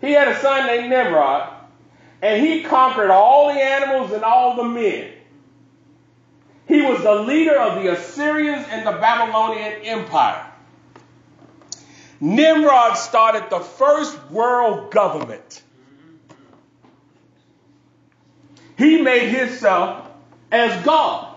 [0.01, 1.51] He had a son named Nimrod,
[2.21, 5.11] and he conquered all the animals and all the men.
[6.67, 10.45] He was the leader of the Assyrians and the Babylonian Empire.
[12.19, 15.61] Nimrod started the first world government.
[18.77, 20.07] He made himself
[20.51, 21.35] as God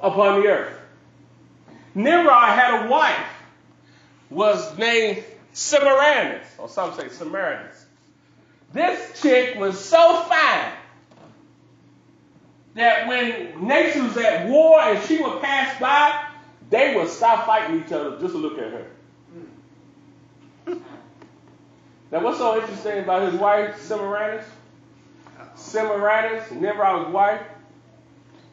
[0.00, 0.78] upon the earth.
[1.94, 3.26] Nimrod had a wife,
[4.30, 5.22] was named
[5.54, 7.86] Semiramis, or some say Semiramis.
[8.72, 10.72] This chick was so fine
[12.74, 16.26] that when nations at war and she would pass by,
[16.70, 18.86] they would stop fighting each other just to look at her.
[22.12, 24.44] Now, what's so interesting about his wife, Semiramis?
[25.56, 27.40] Semiramis, Nimrod's wife,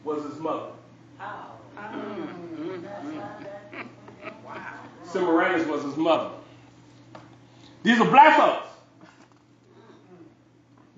[0.02, 0.72] was his mother.
[1.20, 1.52] Oh.
[1.78, 2.86] Mm-hmm.
[5.04, 6.30] Semiramis was his mother.
[7.82, 8.68] These are black folks.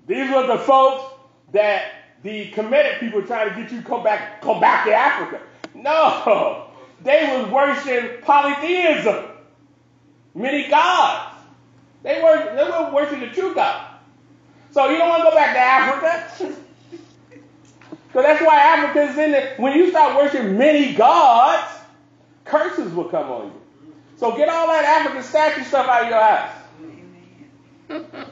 [0.07, 1.13] These were the folks
[1.51, 5.41] that the committed people trying to get you to come back, come back to Africa.
[5.73, 6.67] No,
[7.03, 9.25] they was worshiping polytheism,
[10.33, 11.35] many gods.
[12.03, 13.95] They were they were worshiping the true God.
[14.71, 16.55] So you don't want to go back to Africa.
[18.13, 19.59] So that's why Africa is in it.
[19.59, 21.67] When you start worshiping many gods,
[22.45, 23.61] curses will come on you.
[24.15, 26.64] So get all that African statue stuff out of your house.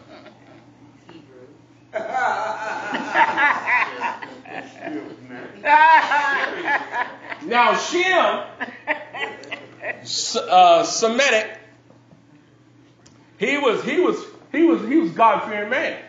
[7.46, 8.44] Now Shem,
[10.50, 11.58] uh, Semitic,
[13.38, 16.00] he was he was he was he was God fearing man,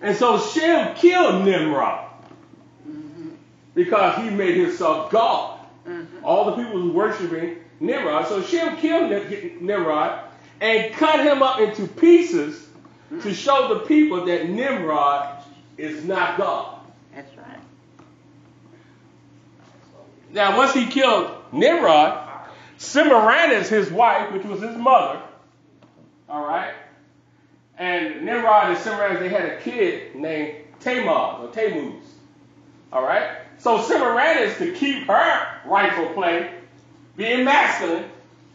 [0.00, 2.10] and so Shem killed Nimrod
[3.74, 5.60] because he made himself God.
[6.22, 9.10] All the people was worshiping Nimrod, so Shem killed
[9.60, 10.31] Nimrod
[10.62, 12.68] and cut him up into pieces
[13.20, 15.42] to show the people that Nimrod
[15.76, 16.78] is not God.
[17.12, 17.58] That's right.
[20.32, 22.28] Now, once he killed Nimrod,
[22.78, 25.20] Semiramis, his wife, which was his mother,
[26.28, 26.72] all right,
[27.76, 32.04] and Nimrod and Semiramis, they had a kid named Tamar or Tammuz,
[32.92, 33.38] all right.
[33.58, 36.48] So Semiramis, to keep her rightful place,
[37.16, 38.04] being masculine,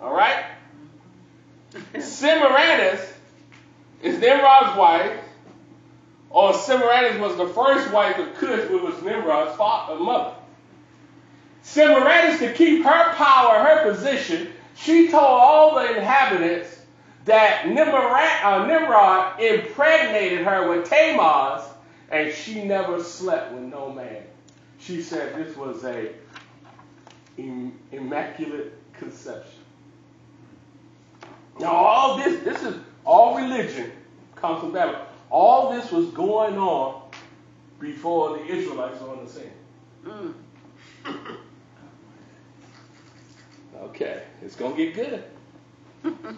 [0.00, 0.44] all right.
[1.98, 3.00] Semiramis
[4.02, 5.20] is Nimrod's wife,
[6.30, 10.34] or Semiramis was the first wife of Cush, which was Nimrod's father, mother.
[11.62, 16.78] Semiramis, to keep her power, her position, she told all the inhabitants
[17.24, 21.62] that Nimrod, uh, impregnated her with Tammuz,
[22.10, 24.22] and she never slept with no man.
[24.78, 26.12] She said this was a
[27.36, 29.57] Im- immaculate conception.
[31.60, 33.90] Now, all this, this is all religion
[34.36, 35.06] comes from Babylon.
[35.30, 37.02] All this was going on
[37.80, 39.52] before the Israelites were on the scene.
[40.04, 40.34] Mm.
[43.80, 45.24] Okay, it's going to get good.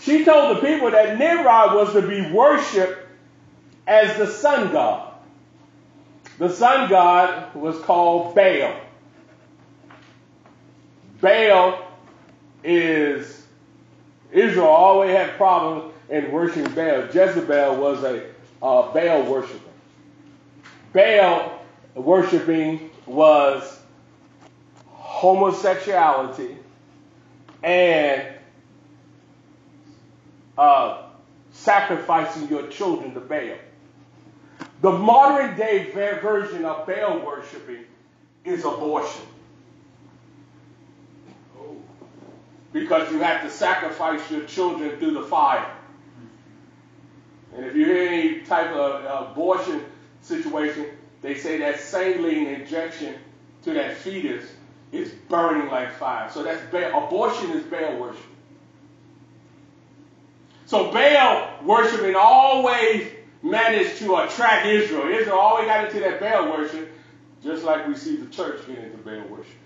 [0.00, 3.08] she told the people that Nimrod was to be worshipped
[3.86, 5.14] as the sun god.
[6.38, 8.76] The sun god was called Baal.
[11.20, 11.87] Baal
[12.68, 13.46] is,
[14.30, 17.06] Israel always had problems in worshiping Baal.
[17.06, 18.26] Jezebel was a
[18.62, 19.70] uh, Baal worshiper.
[20.92, 21.62] Baal
[21.94, 23.80] worshiping was
[24.86, 26.56] homosexuality
[27.62, 28.28] and
[30.58, 31.04] uh,
[31.52, 33.56] sacrificing your children to Baal.
[34.82, 37.84] The modern day version of Baal worshiping
[38.44, 39.22] is abortion.
[42.72, 45.70] Because you have to sacrifice your children through the fire.
[47.56, 49.84] And if you hear any type of uh, abortion
[50.20, 50.86] situation,
[51.22, 53.14] they say that saline injection
[53.62, 54.44] to that fetus
[54.92, 56.30] is burning like fire.
[56.30, 57.06] So that's Baal.
[57.06, 58.22] Abortion is Baal worship.
[60.66, 63.08] So Baal worshiping always
[63.42, 65.08] managed to attract Israel.
[65.08, 66.90] Israel always got into that Baal worship,
[67.42, 69.57] just like we see the church get into Baal worship.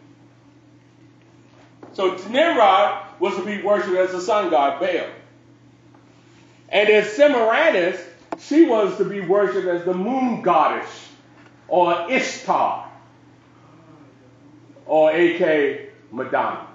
[1.95, 5.07] So Nimrod was to be worshipped as the sun god Baal.
[6.69, 8.01] And then Semiramis,
[8.39, 10.89] she was to be worshipped as the moon goddess
[11.69, 12.91] or Ishtar
[14.87, 15.91] or A.K.
[16.11, 16.67] Madonna.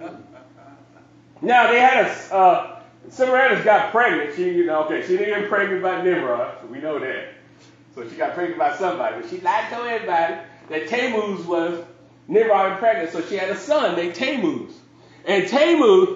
[1.42, 2.80] Now they had a uh,
[3.10, 4.34] Semiramis got pregnant.
[4.34, 7.34] She, you know, okay, she didn't get pregnant by Nimrod, so we know that.
[7.94, 10.36] So she got pregnant by somebody, but she lied to everybody
[10.70, 11.84] that Tammuz was
[12.28, 14.72] Nimrod pregnant, so she had a son named Tammuz.
[15.26, 16.08] And Tammuz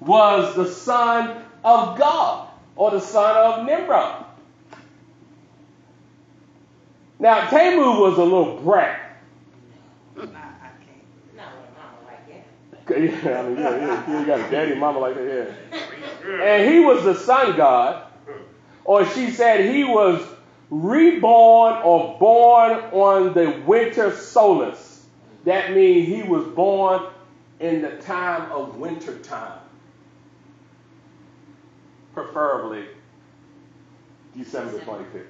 [0.00, 4.24] was the son of God, or the son of Nimrod.
[7.18, 8.98] Now, Tammuz was a little brat.
[10.16, 11.36] I, I can't.
[11.36, 12.44] Not mama like that.
[12.88, 16.42] Yeah, I mean, yeah, yeah, you got a daddy and mama like that, yeah.
[16.42, 18.04] And he was the sun god,
[18.84, 20.22] or she said he was
[20.70, 24.99] reborn or born on the winter solstice.
[25.44, 27.02] That means he was born
[27.60, 29.58] in the time of winter time,
[32.14, 32.86] preferably
[34.36, 35.24] December 25th.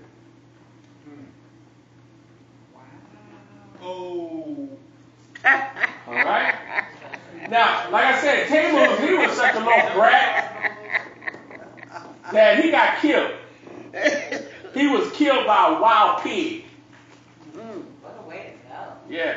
[3.82, 4.68] Oh.
[6.06, 6.54] All right?
[7.48, 10.44] Now, like I said, Tammuz, he was such a little brat
[12.32, 13.30] that he got killed.
[14.74, 16.64] He was killed by a wild pig.
[17.56, 17.82] Mm.
[18.00, 18.92] What a way to go.
[19.08, 19.34] Yeah.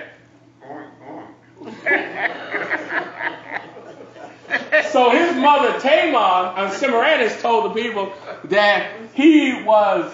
[4.91, 8.13] So his mother Tamar, uh, Semiramis, told the people
[8.45, 10.13] that he was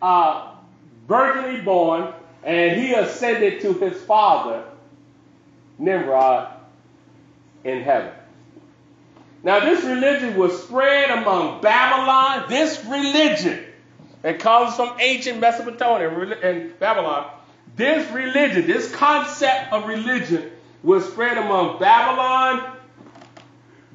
[0.00, 0.52] uh,
[1.06, 4.64] virginally born and he ascended to his father,
[5.78, 6.48] Nimrod,
[7.64, 8.12] in heaven.
[9.42, 12.46] Now, this religion was spread among Babylon.
[12.48, 13.64] This religion
[14.24, 16.08] it comes from ancient Mesopotamia
[16.42, 17.30] and Babylon.
[17.76, 20.50] This religion, this concept of religion,
[20.84, 22.62] was spread among Babylon,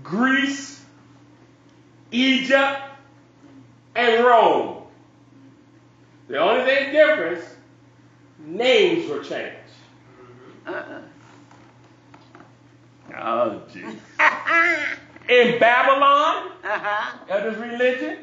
[0.04, 0.84] Greece,
[2.12, 2.82] Egypt,
[3.96, 4.84] and Rome.
[6.30, 7.46] The only thing difference,
[8.40, 9.56] names were changed.
[10.68, 11.02] Uh-uh.
[13.18, 13.82] Oh, gee.
[15.30, 17.12] In Babylon, Uh-huh.
[17.58, 18.18] religion,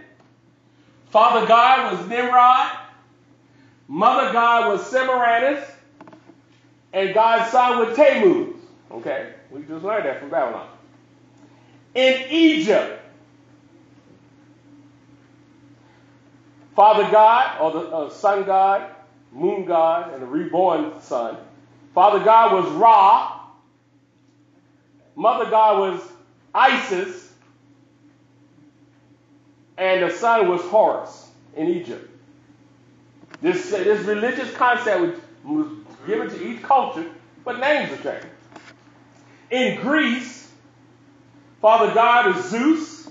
[1.11, 2.71] Father God was Nimrod,
[3.89, 5.65] Mother God was Semiramis,
[6.93, 8.46] and God's son was Tammuz.
[8.97, 10.69] Okay, we just learned that from Babylon.
[11.95, 13.03] In Egypt,
[16.75, 18.91] Father God, or the uh, Sun God,
[19.33, 21.37] Moon God, and the reborn Sun.
[21.95, 23.41] Father God was Ra.
[25.15, 26.01] Mother God was
[26.55, 27.33] Isis.
[29.77, 32.11] And the son was Horus in Egypt.
[33.43, 35.69] This, this religious concept was, was
[36.07, 37.05] given to each culture,
[37.45, 38.27] but names are changed.
[39.51, 40.51] In Greece,
[41.61, 43.09] Father God is Zeus.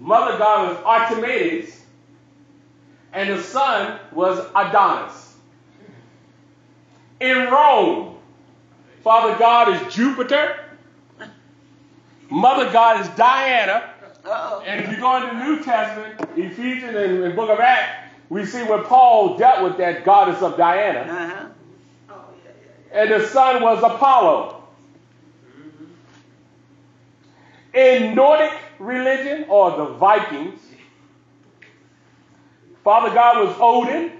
[0.00, 1.82] mother god was Artemis,
[3.12, 5.34] and the son was Adonis.
[7.20, 8.16] In Rome,
[9.02, 10.56] Father God is Jupiter,
[12.30, 13.90] Mother God is Diana,
[14.24, 14.62] Uh-oh.
[14.66, 18.44] and if you go into the New Testament, Ephesians and, and Book of Acts, we
[18.44, 21.47] see where Paul dealt with that goddess of Diana, Uh-huh.
[22.92, 24.62] And the son was Apollo.
[27.74, 30.60] In Nordic religion, or the Vikings,
[32.82, 34.12] Father God was Odin,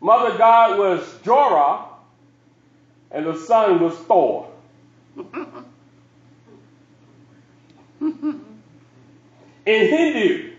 [0.00, 1.84] Mother God was Jorah,
[3.10, 4.50] and the son was Thor.
[8.00, 8.40] In
[9.66, 10.52] Hindu,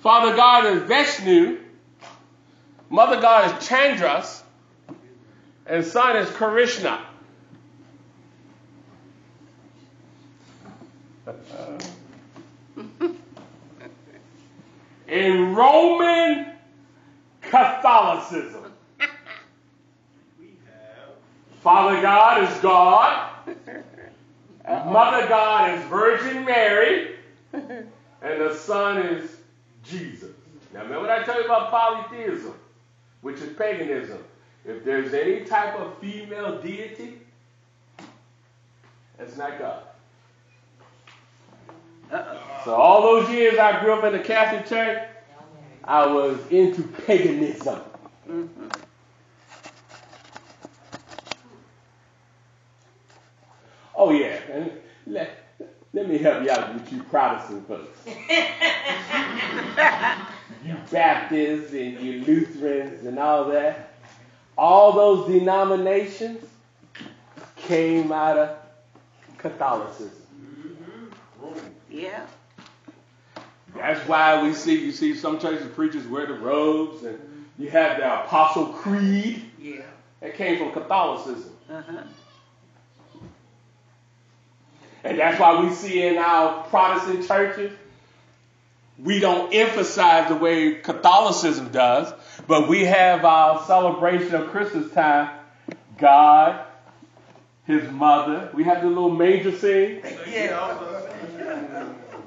[0.00, 1.58] Father God is Vishnu,
[2.90, 4.43] Mother God is Chandras,
[5.66, 7.00] and son is Krishna.
[15.08, 16.46] In Roman
[17.42, 18.72] Catholicism,
[21.62, 23.30] Father God is God,
[24.66, 27.16] Mother God is Virgin Mary,
[27.52, 27.86] and
[28.22, 29.36] the Son is
[29.84, 30.30] Jesus.
[30.72, 32.54] Now, remember what I told you about polytheism,
[33.20, 34.18] which is paganism.
[34.64, 37.20] If there's any type of female deity,
[39.18, 39.82] it's not God.
[42.64, 45.02] So all those years I grew up in the Catholic Church,
[45.82, 47.80] I was into paganism.
[48.28, 48.68] Mm-hmm.
[53.96, 54.72] Oh yeah, and
[55.06, 55.30] let,
[55.92, 57.98] let me help you out with you Protestant folks.
[60.64, 63.93] you Baptists and you Lutherans and all that.
[64.56, 66.44] All those denominations
[67.56, 68.56] came out of
[69.38, 70.10] Catholicism.
[71.90, 72.26] Yeah.
[73.74, 77.18] That's why we see you see some churches preachers wear the robes and
[77.58, 79.44] you have the Apostle Creed.
[79.60, 79.82] Yeah.
[80.20, 81.52] That came from Catholicism.
[81.70, 82.02] Uh-huh.
[85.04, 87.72] And that's why we see in our Protestant churches,
[88.98, 92.12] we don't emphasize the way Catholicism does,
[92.46, 95.30] but we have our celebration of Christmas time.
[95.98, 96.66] God,
[97.66, 98.50] His mother.
[98.54, 100.02] We have the little manger scene.
[100.28, 100.74] Yeah.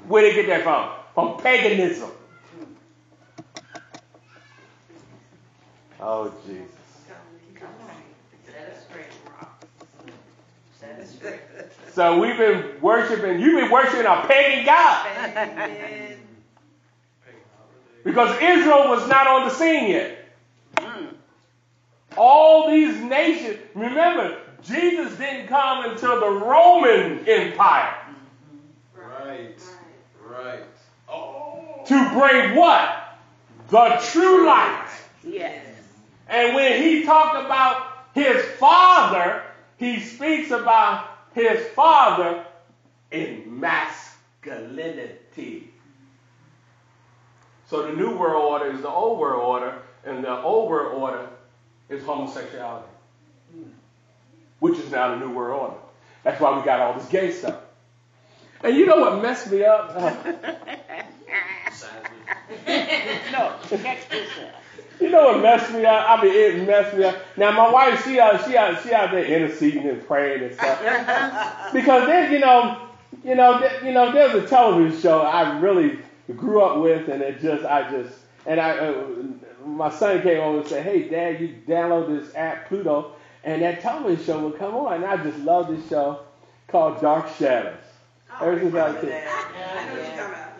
[0.08, 0.90] Where did they get that from?
[1.14, 2.10] From paganism.
[6.00, 6.64] Oh, Jesus.
[8.46, 9.64] Set us straight, Rock.
[10.78, 11.40] Set us straight.
[11.92, 16.17] So we've been worshiping, you've been worshiping a pagan God.
[18.00, 18.04] Amen.
[18.04, 20.18] Because Israel was not on the scene yet.
[20.76, 21.14] Mm.
[22.16, 27.94] All these nations, remember, Jesus didn't come until the Roman Empire
[29.28, 29.60] Right.
[30.24, 30.64] Right.
[31.08, 31.82] Oh.
[31.86, 33.18] to bring what?
[33.70, 34.88] The true light.
[35.24, 35.64] Yes.
[36.28, 39.42] And when he talked about his father,
[39.76, 42.44] he speaks about his father
[43.10, 45.70] in masculinity.
[47.68, 51.28] So the new world order is the old world order, and the old world order
[51.90, 52.88] is homosexuality,
[54.58, 55.76] which is now the new world order.
[56.24, 57.60] That's why we got all this gay stuff.
[58.62, 59.94] And you know what messed me up?
[62.58, 64.62] No, catch this up.
[65.00, 66.08] You know what messed me up?
[66.08, 67.16] I mean, it messed me up.
[67.36, 71.72] Now my wife, she out, she out, she out there interceding and praying and stuff.
[71.72, 72.88] because then, you know,
[73.24, 75.98] you know, you know, there's a television show I really
[76.36, 78.14] grew up with, and it just, I just,
[78.46, 79.06] and I, uh,
[79.64, 83.12] my son came over and said, "Hey, Dad, you download this app Pluto,
[83.44, 86.20] and that television show will come on." And I just love this show
[86.68, 87.76] called Dark Shadows.
[88.40, 89.10] Ever since I was a kid.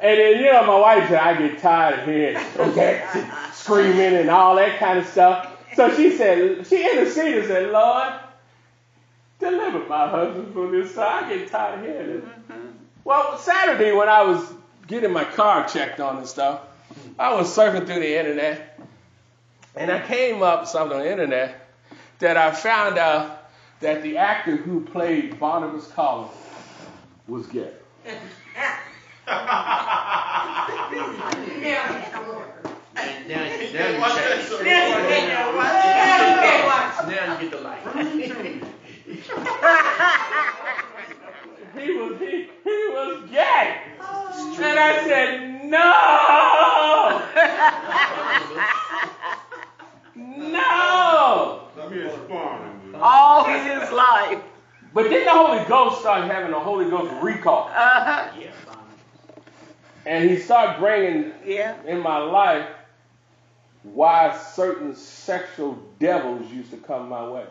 [0.00, 3.04] And then, you know, my wife said, I get tired of hearing okay,
[3.52, 5.56] screaming and all that kind of stuff.
[5.74, 8.14] So she said, she interceded and said, Lord,
[9.38, 10.94] deliver my husband from this.
[10.94, 12.24] So I get tired of hearing it.
[13.04, 14.44] Well, Saturday when I was
[14.88, 16.62] getting my car checked on and stuff,
[17.18, 18.80] I was surfing through the internet.
[19.76, 21.68] And I came up something on the internet
[22.18, 26.32] that I found out that the actor who played Barnabas Collins
[27.28, 27.70] was gay.
[28.06, 28.16] Now,
[33.28, 34.48] now you change.
[37.06, 37.84] Now you get the light.
[41.78, 43.76] He was he, he was gay.
[44.60, 47.22] And I said, no!
[50.52, 51.60] no!
[51.76, 52.98] Let me respond to.
[53.00, 54.42] All his life.
[54.94, 57.68] But then the Holy Ghost started having a Holy Ghost recall.
[57.68, 58.30] Uh-huh.
[58.40, 58.50] Yeah.
[60.06, 61.76] And he started bringing Yeah.
[61.86, 62.66] in my life
[63.82, 67.44] why certain sexual devils used to come my way.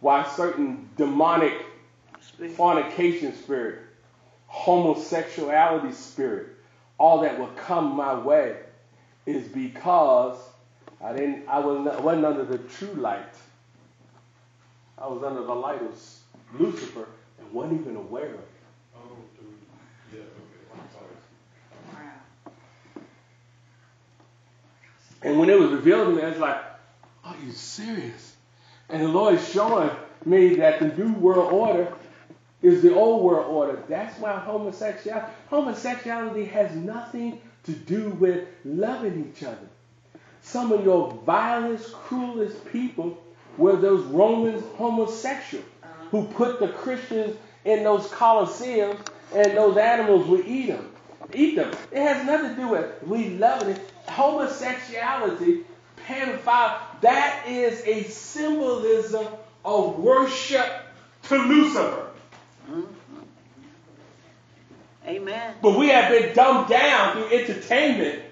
[0.00, 1.54] Why certain demonic
[2.54, 3.80] fornication spirit,
[4.46, 6.48] homosexuality spirit,
[6.98, 8.56] all that would come my way
[9.26, 10.36] is because
[11.02, 13.34] I didn't I was not, wasn't under the true light.
[14.98, 16.00] I was under the light of
[16.58, 17.06] Lucifer
[17.38, 18.48] and wasn't even aware of it.
[18.96, 19.00] Oh.
[20.12, 20.80] Yeah, okay.
[21.92, 22.10] Wow.
[25.22, 26.62] And when it was revealed to me, I was like,
[27.24, 28.35] Are you serious?
[28.88, 29.90] And the Lord is showing
[30.24, 31.92] me that the new world order
[32.62, 33.82] is the old world order.
[33.88, 39.68] That's why homosexuality homosexuality has nothing to do with loving each other.
[40.42, 43.18] Some of your vilest, cruelest people
[43.58, 46.04] were those Romans homosexuals uh-huh.
[46.10, 48.98] who put the Christians in those coliseums
[49.34, 50.92] and those animals would eat them.
[51.34, 51.72] Eat them.
[51.90, 53.92] It has nothing to do with we loving it.
[54.08, 55.64] Homosexuality,
[56.06, 59.26] pedophile, that is a symbolism
[59.64, 60.66] of worship
[61.24, 62.06] to Lucifer.
[62.70, 62.82] Mm-hmm.
[65.06, 65.54] Amen.
[65.62, 68.22] But we have been dumbed down through entertainment.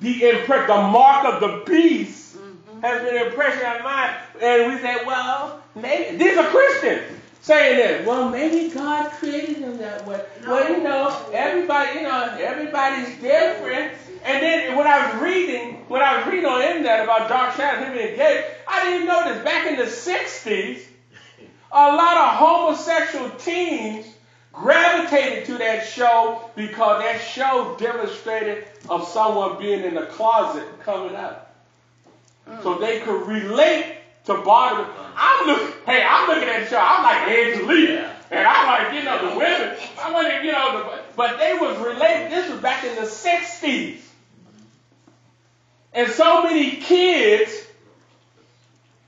[0.00, 2.80] The imprint, the mark of the beast mm-hmm.
[2.82, 7.76] has been impressed in our mind, and we say, well, maybe these are Christians saying
[7.76, 8.06] this.
[8.06, 10.24] Well, maybe God created them that way.
[10.46, 13.94] Well, you know, everybody, you know, everybody's different.
[14.24, 17.56] And then when I was reading, when I was reading on the internet about Dark
[17.56, 19.44] Shadow, him being gay, I didn't know this.
[19.44, 20.82] Back in the '60s,
[21.72, 24.06] a lot of homosexual teens
[24.52, 31.14] gravitated to that show because that show demonstrated of someone being in the closet coming
[31.14, 31.50] out.
[32.62, 33.97] So they could relate
[34.28, 34.94] to Barnabas.
[35.16, 36.78] I'm looking, hey, I'm looking at show.
[36.80, 38.04] I'm like Angelique.
[38.30, 39.76] And I'm like, you know, the women.
[39.98, 42.30] I want to, you know, the, but they was related.
[42.30, 44.00] This was back in the 60s.
[45.94, 47.66] And so many kids,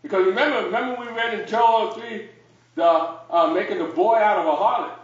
[0.03, 2.29] because remember, remember we read in Joel 3,
[2.75, 4.97] the uh, making the boy out of a harlot.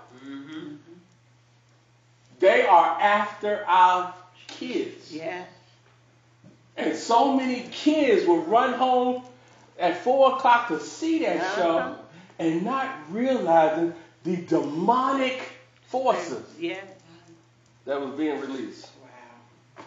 [2.39, 4.15] They are after our
[4.47, 5.13] kids.
[5.13, 5.45] Yeah.
[6.77, 9.23] And so many kids will run home
[9.79, 11.57] at four o'clock to see that Uh-huh.
[11.57, 11.97] show
[12.39, 15.41] and not realizing the demonic
[15.89, 16.77] forces Yeah.
[17.85, 18.87] that was being released.
[19.77, 19.85] Wow.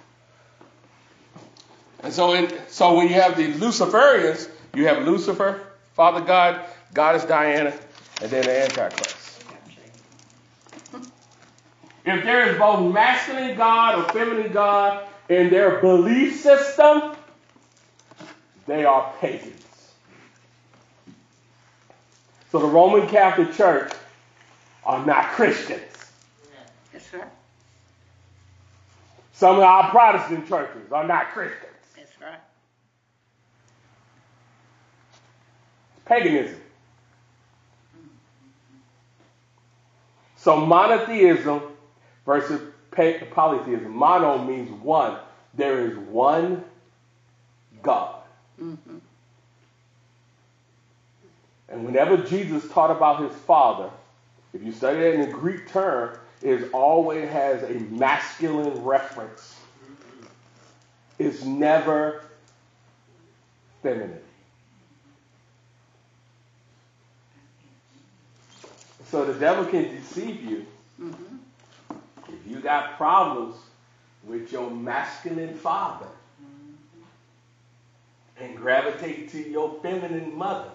[2.04, 5.60] And so, in, so when you have the Luciferians, you have Lucifer,
[5.96, 6.62] Father God,
[6.94, 7.74] Goddess Diana,
[8.22, 9.16] and then the Antichrist.
[12.06, 17.16] If there is both masculine God or feminine God in their belief system,
[18.66, 19.62] they are pagans.
[22.52, 23.92] So the Roman Catholic Church
[24.84, 25.82] are not Christians.
[26.92, 27.24] That's right.
[29.34, 31.64] Some of our Protestant churches are not Christians.
[31.96, 32.40] That's right.
[36.06, 36.60] Paganism.
[40.36, 41.62] So monotheism
[42.26, 42.62] versus
[43.32, 43.92] polytheism.
[43.92, 45.18] Mono means one.
[45.54, 46.64] There is one
[47.84, 48.22] God.
[48.62, 48.98] Mm-hmm.
[51.70, 53.90] And whenever Jesus taught about his Father,
[54.54, 59.56] if you study it in the Greek term, it always has a masculine reference.
[61.20, 62.24] It's never
[63.84, 64.22] feminine.
[69.06, 70.66] So the devil can deceive you
[71.02, 71.36] mm-hmm.
[72.28, 73.56] if you got problems
[74.24, 76.08] with your masculine father
[78.40, 80.70] and gravitate to your feminine mother,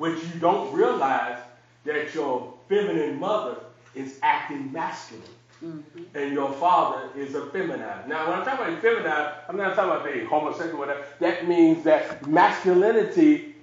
[0.00, 1.38] which you don't realize
[1.84, 3.56] that your feminine mother
[3.94, 5.22] is acting masculine.
[5.62, 6.16] Mm-hmm.
[6.16, 8.08] And your father is effeminate.
[8.08, 11.04] Now, when I'm talking about effeminate, I'm not talking about being homosexual or whatever.
[11.18, 13.56] That means that masculinity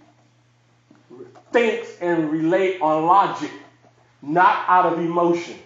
[1.52, 3.50] thinks and relate on logic,
[4.22, 5.58] not out of emotions.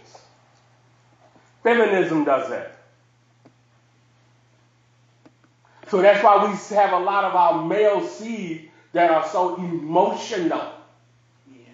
[1.64, 2.78] Feminism does that.
[5.90, 10.74] So that's why we have a lot of our male seed that are so emotional
[11.50, 11.74] Yeah.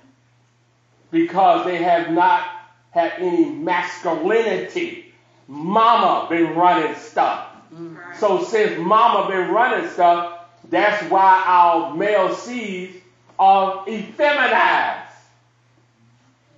[1.12, 2.44] because they have not
[2.92, 5.14] had any masculinity.
[5.48, 7.48] Mama been running stuff.
[7.74, 7.98] Mm.
[8.18, 10.34] So since mama been running stuff,
[10.70, 12.98] that's why our male seeds
[13.40, 15.04] are effeminized.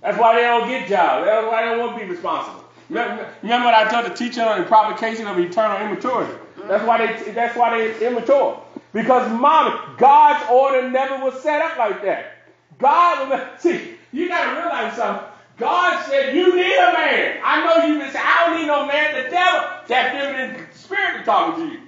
[0.02, 1.26] That's why they don't get jobs.
[1.26, 2.64] That's why they don't want to be responsible.
[2.88, 3.42] Remember mm.
[3.42, 6.34] remember what I told the teacher on the provocation of eternal immaturity?
[6.66, 8.62] That's why they that's why they immature.
[8.92, 12.38] Because mom, God's order never was set up like that.
[12.78, 13.96] God see.
[14.12, 15.26] You got to realize something.
[15.58, 17.40] God said you need a man.
[17.44, 19.24] I know you've been saying, I don't need no man.
[19.24, 21.80] The devil, that feminine spirit is talking to you.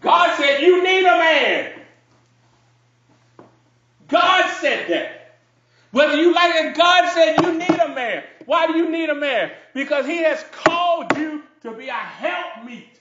[0.00, 1.72] God said you need a man.
[4.06, 5.38] God said that.
[5.90, 8.22] Whether you like it, God said you need a man.
[8.46, 9.50] Why do you need a man?
[9.74, 12.97] Because he has called you to be a helpmeet.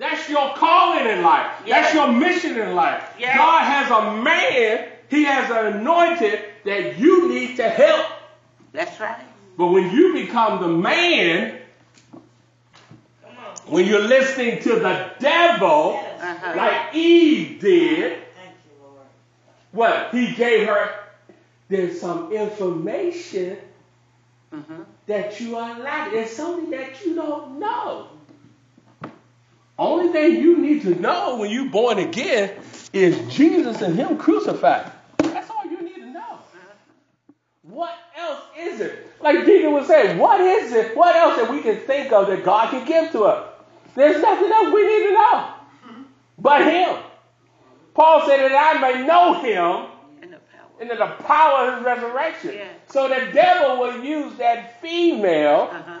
[0.00, 1.46] That's your calling in life.
[1.68, 3.02] That's your mission in life.
[3.18, 3.36] Yes.
[3.36, 8.06] God has a man, he has an anointed that you need to help.
[8.72, 9.22] That's right.
[9.58, 11.58] But when you become the man,
[13.66, 16.52] when you're listening to the devil, Uh-huh.
[16.56, 19.06] like Eve did, Thank you, Lord.
[19.72, 20.08] what?
[20.12, 20.94] He gave her,
[21.68, 23.58] there's some information
[24.52, 24.82] Mm-hmm.
[25.06, 26.18] that you are lacking.
[26.18, 28.08] It's something that you don't know.
[29.80, 32.52] Only thing you need to know when you're born again
[32.92, 34.92] is Jesus and Him crucified.
[35.18, 36.38] That's all you need to know.
[37.62, 39.06] What else is it?
[39.22, 40.94] Like Deacon was saying, what is it?
[40.94, 43.54] What else that we can think of that God can give to us?
[43.94, 45.54] There's nothing else we need to know
[46.38, 46.96] but Him.
[47.94, 49.90] Paul said that I may know Him
[50.22, 50.80] And the power.
[50.80, 52.54] into the power of his resurrection.
[52.54, 52.68] Yeah.
[52.88, 55.70] So the devil will use that female.
[55.72, 55.98] Uh-huh.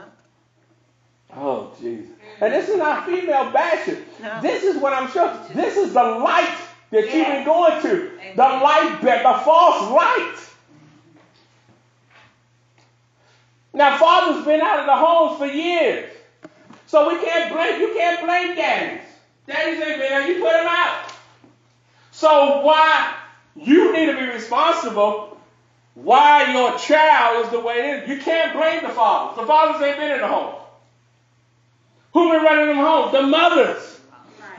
[1.36, 2.10] Oh, Jesus.
[2.40, 4.04] And this is not female bashing.
[4.20, 4.40] No.
[4.40, 5.38] This is what I'm showing.
[5.54, 6.56] This is the light
[6.90, 8.10] that you've been going to.
[8.34, 10.36] The light, the false light.
[13.72, 16.10] Now, father's been out of the homes for years.
[16.86, 19.02] So we can't blame, you can't blame daddies.
[19.46, 21.12] Daddies ain't been there, you put them out.
[22.10, 23.14] So why
[23.54, 25.30] you need to be responsible
[25.94, 28.08] why your child is the way it is.
[28.08, 29.40] You can't blame the fathers.
[29.40, 30.59] The fathers ain't been in the home.
[32.12, 33.12] Who been running them homes?
[33.12, 34.00] The mothers.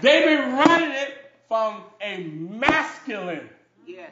[0.01, 1.13] They've been running it
[1.47, 3.49] from a masculine.
[3.85, 4.07] Yeah.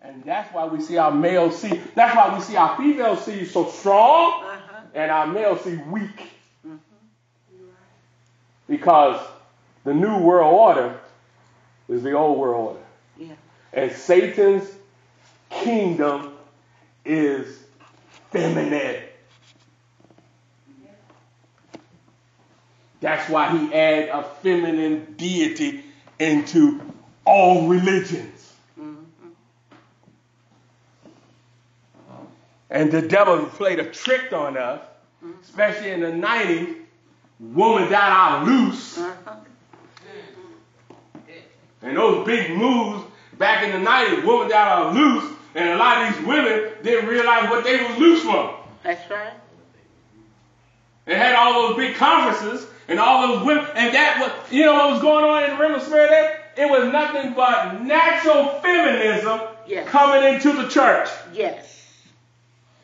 [0.00, 1.82] And that's why we see our male seed.
[1.94, 4.80] That's why we see our female seed so strong Uh-huh.
[4.94, 6.30] and our male seed weak.
[8.68, 9.20] Because
[9.84, 11.00] the new world order
[11.88, 12.80] is the old world order.
[13.18, 13.34] Yeah.
[13.72, 14.68] And Satan's
[15.50, 16.32] kingdom
[17.04, 17.58] is
[18.30, 19.02] feminine.
[23.00, 25.84] That's why he added a feminine deity
[26.18, 26.80] into
[27.24, 28.52] all religions.
[28.78, 29.28] Mm-hmm.
[32.70, 34.80] And the devil played a trick on us,
[35.42, 36.76] especially in the 90s.
[37.40, 38.98] Woman got out loose.
[38.98, 39.36] Uh-huh.
[41.82, 43.04] And those big moves
[43.38, 45.32] back in the 90s, women got out loose.
[45.54, 48.54] And a lot of these women didn't realize what they was loose from.
[48.82, 49.32] That's right.
[51.04, 53.66] They had all those big conferences and all those women.
[53.74, 56.42] And that was, you know what was going on in the realm of spirit there?
[56.56, 59.86] It was nothing but natural feminism Yes.
[59.88, 61.08] coming into the church.
[61.32, 61.66] Yes.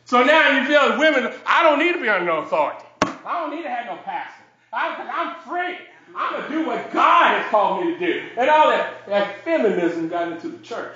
[0.05, 2.85] So now you feel as women, I don't need to be under no authority.
[3.01, 4.43] I don't need to have no pastor.
[4.71, 5.77] I, I'm free.
[6.15, 8.23] I'm going to do what God has called me to do.
[8.37, 10.95] And all that, that feminism got into the church.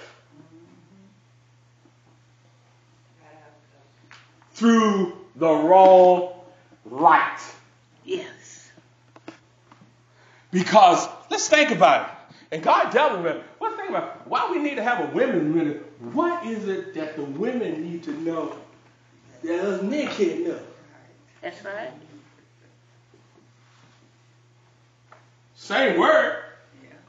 [4.54, 6.34] Through the wrong
[6.90, 7.40] light.
[8.06, 8.28] Yes.
[10.52, 12.36] Because let's think about it.
[12.52, 13.42] And God dealt with me.
[13.62, 14.28] Let's think about it.
[14.28, 15.86] why we need to have a women minute.
[16.14, 18.56] What is it that the women need to know
[19.44, 20.60] that us men can't know?
[21.42, 21.92] That's right.
[25.56, 26.44] Same word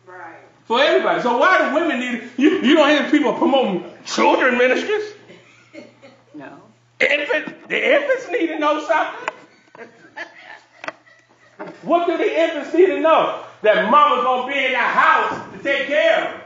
[0.06, 0.36] Right.
[0.64, 1.22] for everybody.
[1.22, 2.50] So why do women need you?
[2.62, 5.12] You don't hear people promoting children ministries.
[6.32, 6.48] No.
[7.00, 9.29] Infant, the infants need to know something.
[11.82, 13.42] What do the infants need to know?
[13.62, 16.40] That mama's gonna be in the house to take care of them.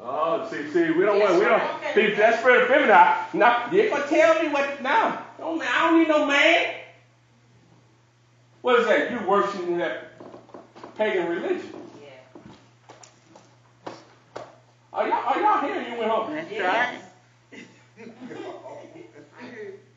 [0.00, 1.62] Oh, see, see, we don't want, we don't,
[1.94, 2.90] see, that's for the feminine.
[3.32, 6.74] Now, you gonna tell me what, now, don't, I don't need no man.
[8.60, 9.10] What is that?
[9.10, 10.12] You worshiping that
[10.96, 11.72] pagan religion.
[12.02, 13.92] Yeah.
[14.92, 16.34] Are y'all, are y'all hearing you went home?
[16.34, 17.02] That's Yes.
[17.52, 17.64] right.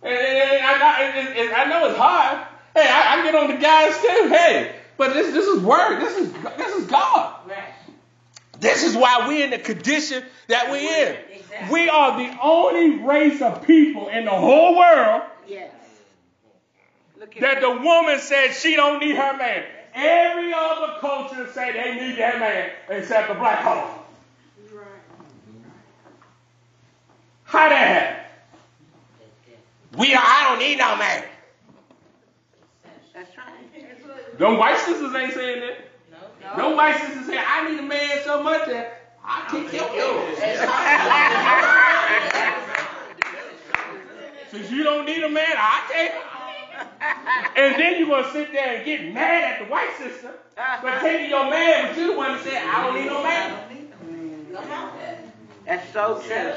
[0.03, 2.47] And, and- and I, I, and- and I know it's hard.
[2.77, 4.29] Hey, I, I get on the guys too.
[4.29, 5.99] Hey, but this this is word.
[5.99, 7.49] This is this is God.
[7.49, 7.73] Right.
[8.59, 11.17] This is why we're in the condition that we're in.
[11.39, 11.73] Exactly.
[11.73, 15.71] We are the only race of people in the whole world Yes.
[17.39, 19.63] That the woman said she don't need her man.
[19.95, 24.01] Every other culture say they need their man except the black culture.
[27.43, 28.23] How that happen?
[29.97, 31.23] We I don't need no man.
[33.17, 33.47] That's right.
[34.37, 35.77] Them white sisters ain't saying that.
[36.57, 36.69] No.
[36.69, 40.37] No white sisters say, I need a man so much that I take your yours.
[44.51, 46.21] Since you don't need a man, I take it.
[47.57, 50.31] And then you're gonna sit there and get mad at the white sister
[50.81, 53.59] for taking your man, but you the one that said, I don't need no man.
[55.65, 56.53] That's so true.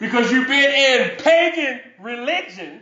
[0.00, 2.80] Because you've been in pagan religion.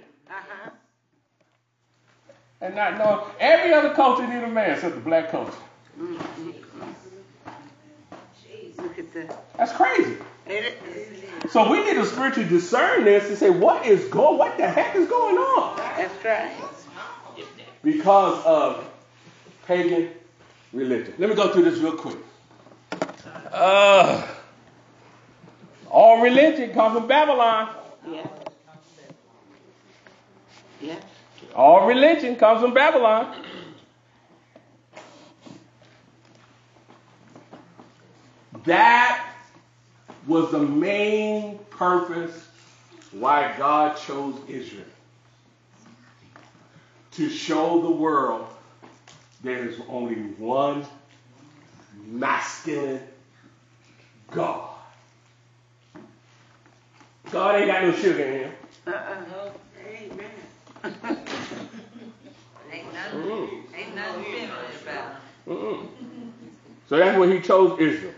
[2.62, 5.52] And not knowing every other culture need a man except the black culture.
[8.78, 9.56] Look at that.
[9.56, 10.16] That's crazy.
[11.50, 14.94] So we need to spiritually discern this and say, what is going, what the heck
[14.94, 15.76] is going on?
[15.76, 16.52] That's right.
[17.82, 18.88] Because of
[19.66, 20.10] pagan
[20.72, 21.14] religion.
[21.18, 22.16] Let me go through this real quick.
[23.52, 24.26] Uh,
[25.90, 27.74] all religion comes from Babylon.
[28.08, 28.26] Yeah.
[30.80, 31.00] Yeah.
[31.54, 33.34] All religion comes from Babylon.
[38.64, 39.32] That
[40.26, 42.46] was the main purpose
[43.10, 44.84] why God chose Israel.
[47.12, 48.46] To show the world
[49.42, 50.86] there is only one
[52.06, 53.00] masculine
[54.30, 54.70] God.
[57.30, 58.52] God ain't got no sugar in him.
[58.86, 59.50] Uh-uh.
[60.84, 61.18] Amen.
[63.10, 63.48] Mm.
[65.46, 65.86] Mm-mm.
[66.88, 68.14] So that's when he chose Israel.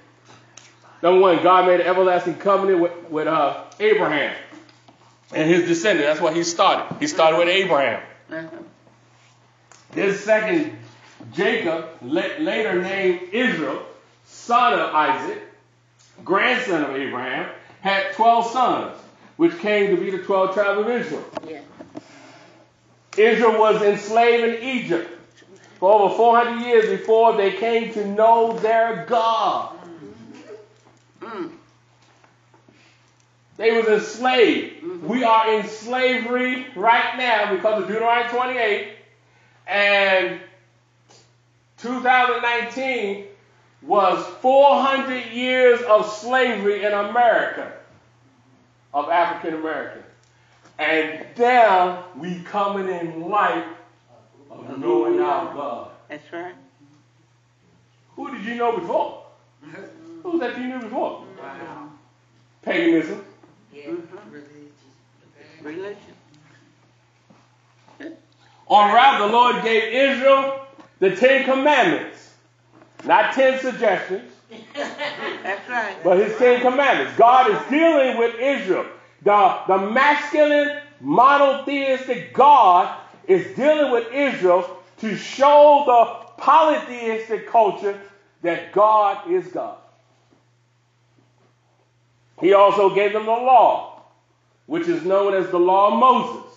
[1.03, 4.35] Number one, God made an everlasting covenant with, with uh, Abraham
[5.35, 6.07] and his descendant.
[6.07, 6.97] That's what he started.
[6.99, 8.03] He started with Abraham.
[9.93, 10.76] Then second,
[11.32, 13.82] Jacob, later named Israel,
[14.26, 15.43] son of Isaac,
[16.24, 18.97] grandson of Abraham, had 12 sons,
[19.37, 21.24] which came to be the 12 tribes of Israel.
[21.47, 21.61] Yeah.
[23.17, 25.11] Israel was enslaved in Egypt
[25.79, 29.77] for over 400 years before they came to know their God.
[33.57, 34.83] They was enslaved.
[35.03, 38.89] We are in slavery right now because of Deuteronomy 28.
[39.67, 40.41] And
[41.79, 43.27] 2019
[43.83, 47.73] was 400 years of slavery in America,
[48.93, 50.04] of African Americans.
[50.79, 53.64] And now we coming in light
[54.51, 55.91] of knowing our God.
[56.09, 56.55] That's right.
[58.16, 59.25] Who did you know before?
[60.22, 61.25] Who that you knew before?
[61.41, 61.89] Wow.
[62.62, 63.25] Paganism.
[63.72, 64.07] Yeah, Mhm.
[64.31, 64.51] religious.
[65.62, 66.14] Religion.
[68.66, 70.66] Or rather, the Lord gave Israel
[70.99, 72.31] the Ten Commandments.
[73.05, 74.33] Not ten suggestions,
[74.75, 75.97] That's right.
[76.03, 77.14] but his Ten Commandments.
[77.18, 78.87] God is dealing with Israel.
[79.25, 82.97] The, the masculine, monotheistic God
[83.27, 84.68] is dealing with Israel
[84.99, 87.99] to show the polytheistic culture
[88.43, 89.79] that God is God.
[92.41, 94.03] He also gave them the law,
[94.66, 96.53] which is known as the law of Moses,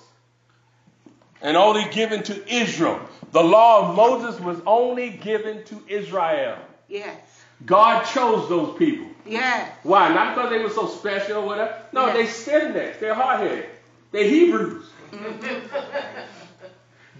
[1.41, 2.99] and only given to Israel.
[3.31, 6.57] The law of Moses was only given to Israel.
[6.89, 7.36] Yes.
[7.65, 9.07] God chose those people.
[9.25, 9.67] Yeah.
[9.83, 10.13] Why?
[10.13, 11.75] Not because they were so special or whatever.
[11.91, 12.13] No, Yeah.
[12.13, 12.99] they stiff necked.
[12.99, 13.65] They're hard headed.
[14.11, 14.85] They're Hebrews.
[15.11, 15.67] Mm-hmm.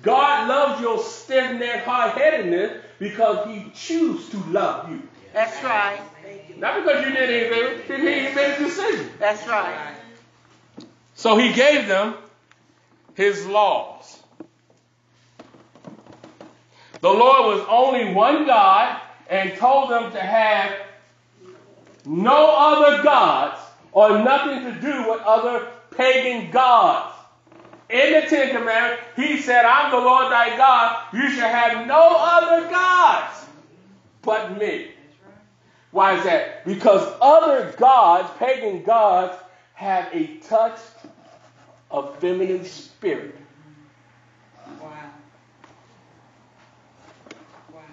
[0.04, 5.02] God loves your stiff necked hard headedness because He chooses to love you.
[5.34, 6.00] That's right.
[6.58, 9.10] Not because you did anything, He He made a decision.
[9.20, 9.96] That's right.
[11.16, 12.16] So He gave them
[13.16, 14.18] His laws.
[17.02, 19.00] The Lord was only one God
[19.30, 20.74] and told them to have
[22.06, 23.60] no other gods
[23.92, 27.14] or nothing to do with other pagan gods.
[27.90, 31.06] In the Ten Commandments, he said, I'm the Lord thy God.
[31.14, 33.46] You shall have no other gods
[34.22, 34.92] but me.
[35.92, 36.66] Why is that?
[36.66, 39.38] Because other gods, pagan gods,
[39.74, 40.80] have a touch
[41.90, 43.36] of feminine spirit.
[44.82, 44.92] Wow.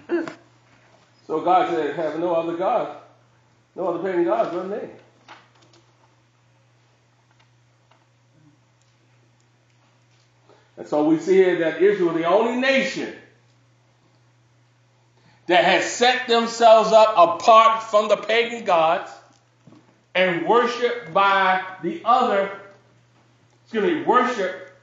[0.09, 0.33] Mm.
[1.27, 2.97] So God said, have no other God,
[3.75, 4.89] no other pagan gods but me.
[10.77, 13.13] And so we see here that Israel, the only nation
[15.47, 19.11] that has set themselves up apart from the pagan gods
[20.13, 22.59] and worshiped by the other,
[23.63, 24.75] excuse me, worship,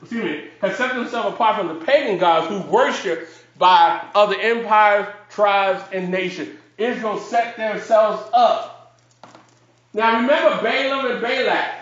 [0.00, 3.28] excuse me, has set themselves apart from the pagan gods who worship
[3.58, 5.06] by other empires,
[5.36, 6.58] tribes, and nations.
[6.78, 8.98] Israel set themselves up.
[9.92, 11.74] Now remember Balaam and Balak.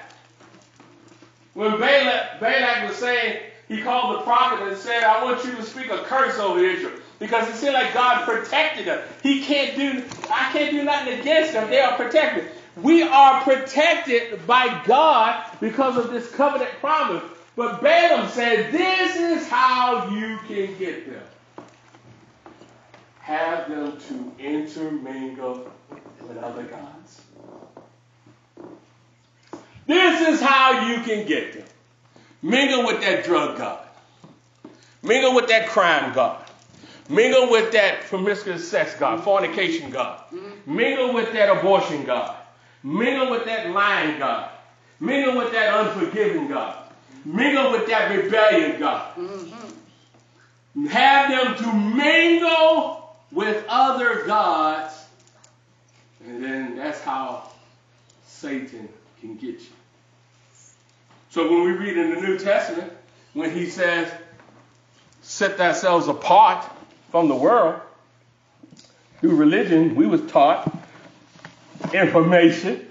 [1.55, 5.62] When Balak, Balak was saying, he called the prophet and said, I want you to
[5.62, 6.98] speak a curse over Israel.
[7.20, 9.00] Because it seemed like God protected them.
[9.22, 11.70] He can't do, I can't do nothing against them.
[11.70, 12.50] They are protected.
[12.82, 17.22] We are protected by God because of this covenant promise.
[17.55, 21.22] But Balaam said, This is how you can get them.
[23.25, 25.66] Have them to intermingle
[26.20, 27.22] with other gods.
[29.87, 31.64] This is how you can get them.
[32.43, 33.89] Mingle with that drug god.
[35.03, 36.45] Mingle with that crime god.
[37.09, 40.22] Mingle with that promiscuous sex god, fornication god.
[40.66, 42.37] Mingle with that abortion god.
[42.83, 44.51] Mingle with that lying God.
[45.01, 46.77] Mingle with that unforgiving God.
[47.25, 49.16] Mingle with that rebellion God.
[49.16, 50.87] Mm-hmm.
[50.89, 53.03] Have them to mingle
[53.35, 54.95] with other gods.
[56.24, 57.51] And then that's how
[58.26, 58.89] Satan
[59.20, 59.66] can get you.
[61.30, 62.93] So when we read in the New Testament,
[63.35, 64.11] when he says,
[65.20, 66.64] set thyself apart
[67.11, 67.80] from the world,
[69.20, 70.72] through religion, we was taught
[71.93, 72.87] information.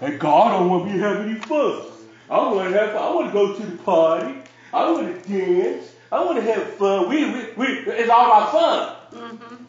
[0.00, 1.82] And God don't want me having any fun.
[2.30, 4.34] I want to have I want to go to the party.
[4.72, 5.92] I want to dance.
[6.12, 7.08] I want to have fun.
[7.08, 8.96] We, we, we it's all about fun.
[9.12, 9.64] Mm-hmm.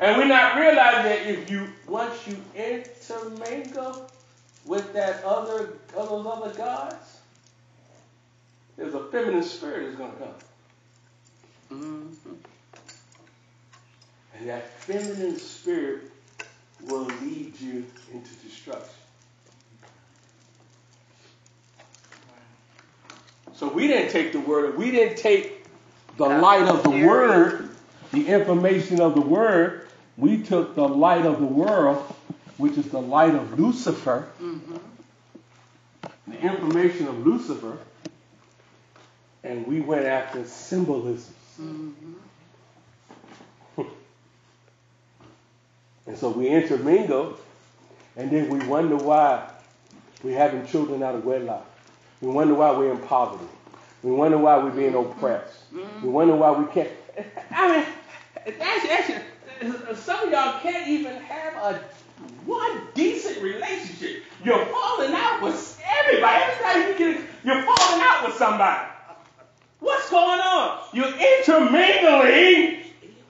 [0.00, 4.10] And we're not realizing that if you once you intermingle
[4.66, 7.18] with that other those other gods,
[8.76, 10.34] there's a feminine spirit that's going to come.
[11.72, 12.32] Mm-hmm.
[14.36, 16.10] And that feminine spirit
[16.88, 18.88] will lead you into destruction.
[23.54, 25.64] So we didn't take the word, we didn't take
[26.16, 27.70] the light of the word,
[28.12, 29.83] the information of the word.
[30.16, 32.02] We took the light of the world,
[32.56, 34.76] which is the light of Lucifer, mm-hmm.
[36.28, 37.78] the information of Lucifer,
[39.42, 41.34] and we went after symbolism.
[41.60, 42.12] Mm-hmm.
[46.06, 47.38] And so we intermingle,
[48.16, 49.50] and then we wonder why
[50.22, 51.66] we're having children out of wedlock.
[52.20, 53.48] We wonder why we're in poverty.
[54.02, 55.56] We wonder why we're being oppressed.
[55.72, 56.90] We wonder why we can't.
[57.50, 57.86] I mean,
[58.60, 59.22] actually, actually,
[59.96, 61.80] some of y'all can't even have a
[62.46, 64.22] one decent relationship.
[64.44, 66.42] You're falling out with everybody.
[66.42, 68.88] Every time you get, you're falling out with somebody.
[69.80, 70.80] What's going on?
[70.92, 72.84] You're intermingling.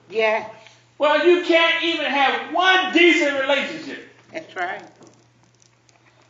[0.09, 0.49] Yeah.
[0.97, 4.07] Well, you can't even have one decent relationship.
[4.31, 4.81] That's right.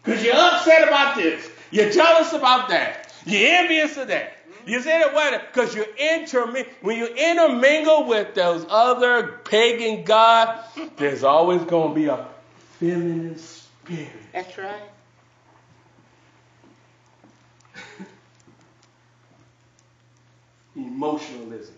[0.04, 1.50] Because you're upset about this.
[1.72, 3.14] You're jealous about that.
[3.26, 4.34] You're envious of that.
[4.66, 5.38] You say that why?
[5.38, 6.74] Because you intermingle.
[6.82, 12.26] When you intermingle with those other pagan gods, there's always going to be a
[12.80, 14.10] feminine spirit.
[14.34, 14.82] That's right.
[20.76, 21.76] Emotionalism.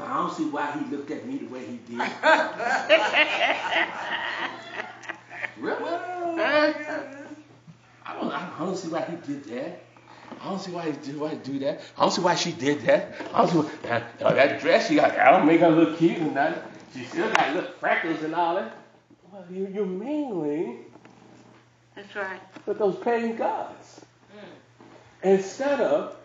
[0.00, 1.98] I don't see why he looked at me the way he did.
[5.58, 5.94] really?
[6.42, 9.82] I don't, I don't see why he did that.
[10.40, 11.80] I don't see why he did why he do that.
[11.96, 13.14] I don't see why she did that.
[13.34, 15.18] I don't see why, that, uh, that dress she got.
[15.18, 16.70] I don't make her look cute and that.
[16.94, 18.76] She still got little freckles and all that.
[19.32, 20.84] Well, you, you're mingling.
[21.94, 22.40] That's right.
[22.66, 24.00] With those pagan gods.
[24.34, 25.34] Mm.
[25.34, 26.16] Instead of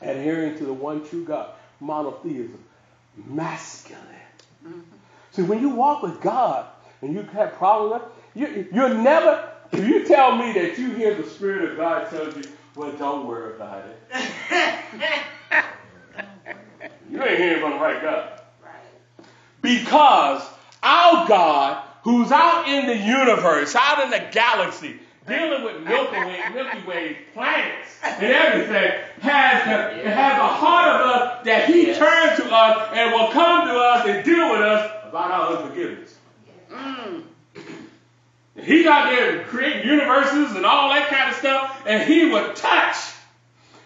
[0.00, 1.50] adhering to the one true God,
[1.80, 2.64] monotheism
[3.26, 4.04] masculine.
[4.64, 4.80] Mm-hmm.
[5.32, 6.66] See, when you walk with God
[7.02, 8.04] and you have problems,
[8.34, 12.26] you, you're never, if you tell me that you hear the Spirit of God tell
[12.26, 12.42] you,
[12.78, 13.98] well, don't worry about it.
[17.10, 18.40] you ain't hearing from the right God.
[18.62, 19.26] Right.
[19.60, 20.48] Because
[20.80, 26.40] our God, who's out in the universe, out in the galaxy, dealing with Milky Way,
[26.54, 31.98] Milky Way planets and everything, has the, has a heart of us that He yes.
[31.98, 36.16] turns to us and will come to us and deal with us about our unforgiveness.
[36.70, 37.24] Mm.
[38.62, 42.96] He's out there creating universes and all that kind of stuff, and He will touch.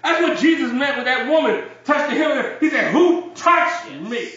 [0.02, 2.56] That's what Jesus meant with that woman touched the hem.
[2.60, 4.28] He said, "Who touched me?"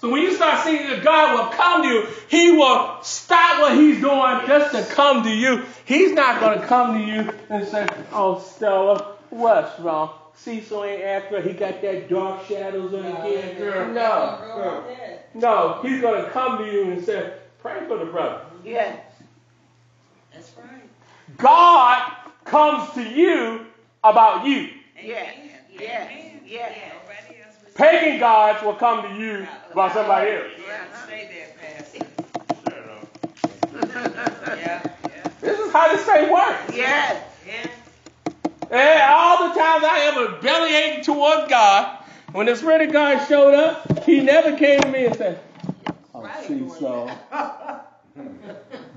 [0.00, 3.76] So when you start seeing that God will come to you, He will stop what
[3.76, 5.64] He's doing just to come to you.
[5.84, 10.10] He's not going to come to you and say, "Oh, Stella, what's wrong?
[10.34, 11.46] Cecil ain't accurate.
[11.46, 13.94] He got that dark shadows on his head.
[13.94, 14.84] No,
[15.34, 15.80] no.
[15.82, 17.32] He's going to come to you and say,
[17.62, 18.98] "Pray for the brother." Yes,
[20.32, 20.82] that's right.
[21.38, 22.12] God
[22.44, 23.66] comes to you
[24.04, 24.68] about you.
[25.02, 25.34] Yes,
[25.78, 26.10] yes,
[26.44, 26.72] yes.
[27.74, 30.52] Pagan gods will come to you about somebody else.
[30.58, 32.06] Yeah, stay there, Pastor.
[34.56, 35.28] Yeah, yeah.
[35.40, 36.76] This is how this thing works.
[36.76, 37.24] Yes.
[38.70, 41.98] And all the times I ever belly aching towards God,
[42.32, 45.38] When the Spirit of God showed up, He never came to me and said,
[46.22, 47.10] "Oh, Cecil,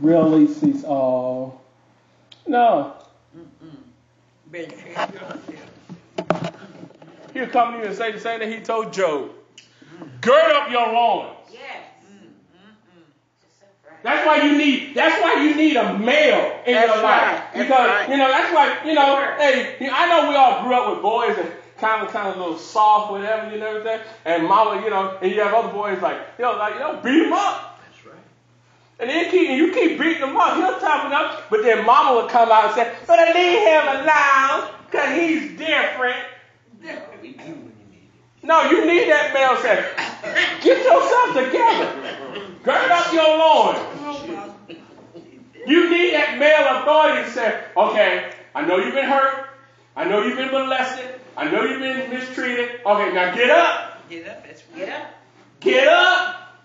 [0.02, 0.90] really, Cecil?
[0.90, 1.54] Oh,
[2.48, 2.94] no."
[4.52, 5.40] Better check yourself.
[7.34, 9.32] He'll come to you and say the same thing He told Job:
[10.22, 11.84] "Gird up your loins." Yes.
[14.04, 14.94] That's why you need.
[14.94, 18.10] That's why you need a male in That's your life right, that's because right.
[18.10, 19.16] you know that's why you know.
[19.38, 22.40] Hey, I know we all grew up with boys and kind of kind of a
[22.40, 24.02] little soft, whatever, you know what I'm saying.
[24.26, 27.00] And mama, you know, and you have other boys like you know, like you know,
[27.04, 27.80] beat them up.
[27.84, 28.16] That's right.
[29.00, 30.56] And then keep, and you keep beating them up.
[30.58, 33.88] He'll toughen up, but then mama will come out and say, "But I leave him
[34.02, 36.26] alone because he's different."
[37.22, 38.10] We do when you need
[38.42, 38.44] it.
[38.44, 39.86] No, you need that male say,
[40.62, 42.42] "Get yourself together.
[42.64, 43.96] Gird up your loins."
[45.66, 49.48] You need that male authority to say, okay, I know you've been hurt.
[49.96, 51.15] I know you've been molested.
[51.38, 52.82] I know you've been mistreated.
[52.86, 54.10] Okay, now get up.
[54.10, 55.08] Get up, that's Get up.
[55.60, 56.56] Get up.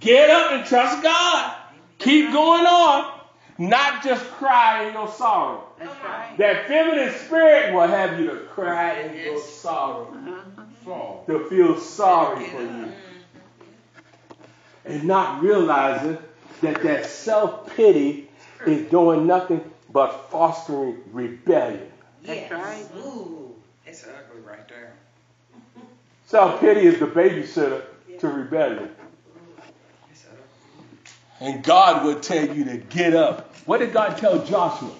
[0.00, 1.56] Get up and trust God.
[1.98, 3.12] Keep going on.
[3.58, 5.64] Not just cry in your sorrow.
[5.78, 6.36] That's right.
[6.36, 10.12] That feminine spirit will have you to cry in your sorrow.
[10.12, 10.62] Uh-huh.
[10.84, 11.24] Fall.
[11.26, 12.92] To feel sorry for you.
[14.84, 16.18] And not realizing
[16.60, 18.28] that that self pity
[18.66, 21.90] is doing nothing but fostering rebellion.
[22.22, 22.84] That's right.
[22.98, 23.45] Ooh.
[23.86, 24.92] It's ugly right there.
[26.26, 27.82] Self pity is the babysitter
[28.18, 28.90] to rebellion.
[31.38, 33.54] And God would tell you to get up.
[33.66, 34.90] What did God tell Joshua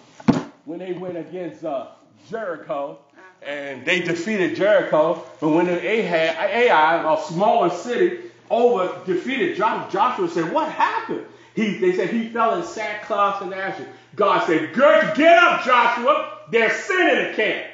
[0.67, 1.89] when they went against uh,
[2.29, 2.99] Jericho?
[3.43, 8.19] And they defeated Jericho, but when the Ahab, Ai, a smaller city,
[8.51, 13.55] over defeated Joshua, Joshua said, "What happened?" He, they said he fell in sackcloth and
[13.55, 13.87] ashes.
[14.17, 16.39] God said, "Good, get up, Joshua.
[16.51, 17.67] There's sin in the camp."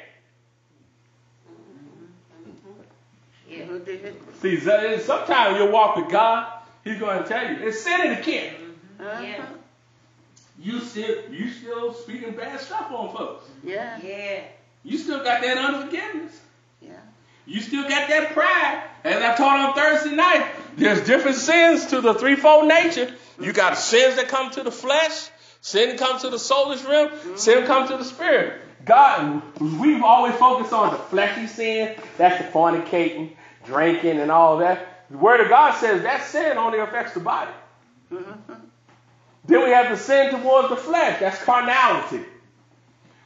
[3.49, 4.21] Yeah, who did it?
[4.41, 6.51] See, sometimes you'll walk with God.
[6.83, 8.57] He's going to tell you, it's sin in the camp."
[8.99, 9.41] Uh-huh.
[10.59, 13.45] You still, you still speaking bad stuff on folks.
[13.63, 14.41] Yeah, Yeah.
[14.83, 16.39] You still got that unforgiveness.
[16.81, 16.91] yeah.
[17.45, 18.83] You still got that pride.
[19.03, 20.45] As I taught on Thursday night,
[20.77, 23.13] there's different sins to the threefold nature.
[23.39, 25.29] You got sins that come to the flesh,
[25.61, 28.61] sin that comes to the soulish realm, sin that comes to the spirit.
[28.85, 31.95] God, we've always focused on the fleshy sin.
[32.17, 33.31] That's the fornicating,
[33.65, 35.05] drinking, and all that.
[35.09, 37.51] The Word of God says that sin only affects the body.
[38.11, 38.53] Mm-hmm.
[39.45, 41.19] Then we have the sin towards the flesh.
[41.19, 42.21] That's carnality.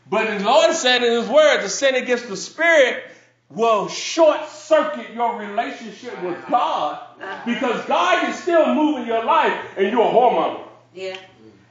[0.10, 3.04] But the Lord said in His Word, the sin against the Spirit
[3.50, 7.42] will short circuit your relationship with God uh-huh.
[7.46, 10.68] because God is still moving your life and you're a whoremonger.
[10.94, 11.18] Yeah.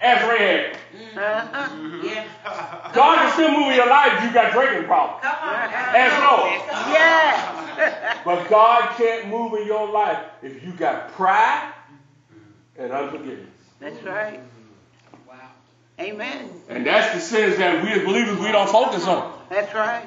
[0.01, 0.77] As Rahab.
[0.95, 1.19] Mm-hmm.
[1.19, 2.07] Uh-huh.
[2.07, 2.93] Yeah.
[2.95, 4.23] God is still moving your life.
[4.23, 5.23] You got drinking problems.
[5.23, 5.71] Come on.
[5.73, 6.93] As Noah.
[6.93, 7.56] Yeah.
[8.25, 11.73] But God can't move in your life if you got pride
[12.79, 13.47] and unforgiveness.
[13.81, 14.41] That's right.
[15.29, 15.35] Wow.
[16.01, 16.51] Amen.
[16.69, 19.33] And that's the sins that we as believers we don't focus on.
[19.51, 20.05] That's right.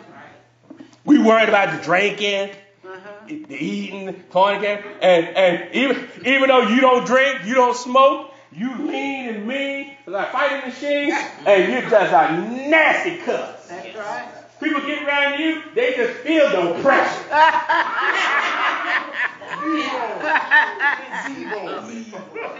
[1.05, 2.51] We worried about the drinking,
[2.85, 3.09] Uh-huh.
[3.27, 8.69] the eating, fornicating, and and even even though you don't drink, you don't smoke, you
[8.85, 11.11] lean and mean like fighting machine,
[11.45, 13.67] and you're just a nasty cuss.
[13.67, 14.29] That's right.
[14.61, 17.23] People get around you, they just feel the pressure.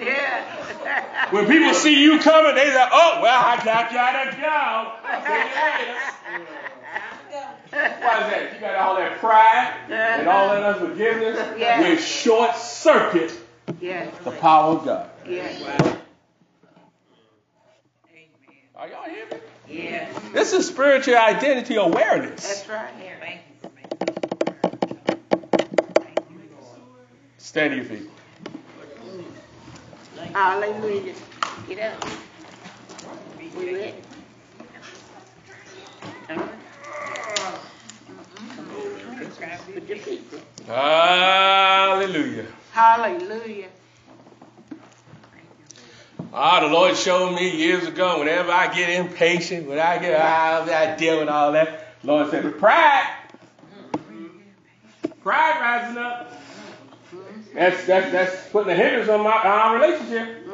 [0.02, 1.30] Yeah.
[1.32, 4.92] When people see you coming, they say, "Oh, well, I got gotta go."
[5.26, 5.34] See
[6.34, 6.50] you later.
[7.72, 8.54] Why is that?
[8.54, 11.82] You got all that pride and all that unforgiveness Yeah.
[11.82, 13.32] will short circuit
[13.80, 14.10] Yeah.
[14.24, 15.10] the power of God.
[15.28, 15.48] Yeah.
[18.76, 19.38] Are y'all hearing me?
[19.70, 20.08] Yeah.
[20.34, 22.48] This is spiritual identity awareness.
[22.48, 22.94] That's right.
[23.20, 23.70] Thank you.
[27.38, 28.10] Stand to your feet.
[30.34, 31.14] Hallelujah.
[31.68, 32.08] Get up.
[33.58, 33.94] We ready?
[36.30, 36.48] Uh-huh.
[39.74, 40.42] Put your feet there.
[40.68, 42.46] Hallelujah.
[42.72, 43.70] Hallelujah.
[46.32, 50.64] Ah, the Lord showed me years ago, whenever I get impatient, when I get, ah,
[50.64, 53.16] I deal with all that, Lord said, pride.
[55.22, 56.32] Pride rising up.
[57.54, 60.46] That's, that's, that's putting a hindrance on my our relationship.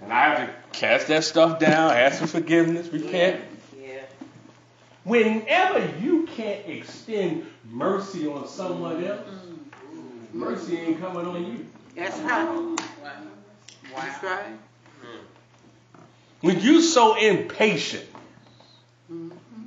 [0.00, 3.40] And I have to cast that stuff down, ask for forgiveness, repent.
[5.04, 9.26] Whenever you can't extend mercy on someone else,
[10.32, 11.66] mercy ain't coming on you.
[11.96, 12.78] That's right.
[13.94, 14.58] That's right.
[16.40, 18.04] When you're so impatient,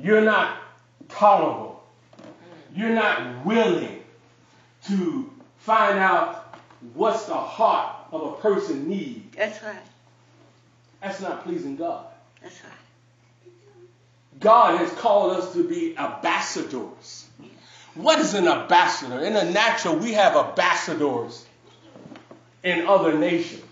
[0.02, 0.58] you're not
[1.10, 1.84] tolerable.
[2.76, 4.04] you're not willing
[4.88, 6.58] to find out
[6.94, 9.76] what's the heart of a person needs, That's right.
[11.02, 12.06] that's not pleasing God.
[12.42, 13.52] That's right.
[14.40, 17.26] God has called us to be ambassadors.
[17.96, 19.20] What is an ambassador?
[19.24, 21.46] In the natural, we have ambassadors
[22.64, 23.65] in other nations.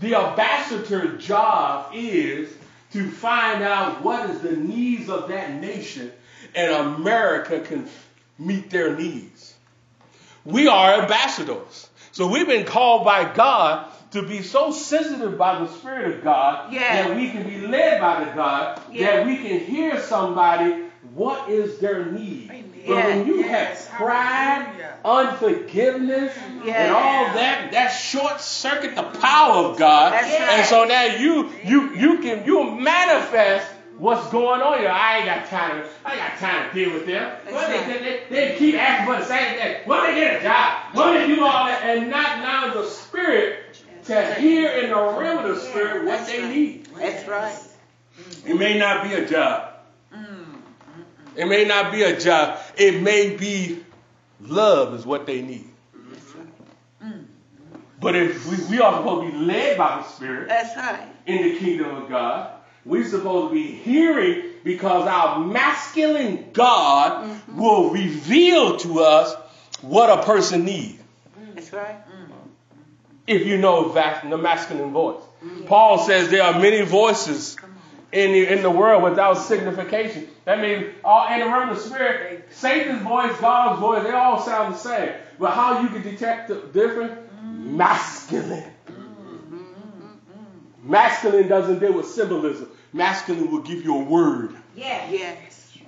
[0.00, 2.50] The ambassador's job is
[2.92, 6.10] to find out what is the needs of that nation
[6.54, 7.88] and America can
[8.38, 9.54] meet their needs.
[10.44, 11.88] We are ambassadors.
[12.12, 16.72] So we've been called by God to be so sensitive by the Spirit of God
[16.72, 17.08] Yeah.
[17.08, 19.16] that we can be led by the God, Yeah.
[19.16, 22.50] that we can hear somebody what is their need.
[22.86, 23.86] But when you Yes.
[23.88, 24.66] have pride,
[25.04, 26.32] unforgiveness,
[26.64, 26.74] Yeah.
[26.84, 30.12] and all that, that short circuit the power of God.
[30.12, 30.66] That's And right.
[30.66, 33.66] so now you you you can you manifest
[33.98, 34.88] what's going on here.
[34.88, 35.84] I ain't got time.
[36.04, 37.30] I ain't got time to deal with them.
[37.52, 38.20] Well, they, they, they,
[38.50, 39.76] they keep asking for the same thing.
[39.84, 43.58] When they get a job, when they do all that, and not allow the spirit
[44.06, 46.50] to hear in the realm of the spirit what That's they right.
[46.50, 46.88] need.
[46.98, 47.58] That's right.
[48.46, 49.74] It may not be a job.
[50.14, 50.39] Mm.
[51.36, 52.58] It may not be a job.
[52.76, 53.84] It may be
[54.40, 55.66] love is what they need.
[58.00, 61.06] But if we, we are supposed to be led by the Spirit That's right.
[61.26, 62.50] in the kingdom of God,
[62.84, 67.60] we're supposed to be hearing because our masculine God mm-hmm.
[67.60, 69.34] will reveal to us
[69.82, 71.02] what a person needs.
[71.54, 71.96] That's right.
[73.26, 75.22] If you know the masculine voice.
[75.44, 75.66] Mm-hmm.
[75.66, 77.56] Paul says there are many voices
[78.12, 80.28] in the, in the world without signification.
[80.44, 84.40] That means all in the realm of the spirit, Satan's voice, God's voice, they all
[84.40, 85.12] sound the same.
[85.38, 87.12] But how you can detect the difference?
[87.42, 88.64] Masculine.
[90.82, 92.68] Masculine doesn't deal with symbolism.
[92.92, 94.56] Masculine will give you a word.
[94.74, 95.10] Yes.
[95.12, 95.78] Yes.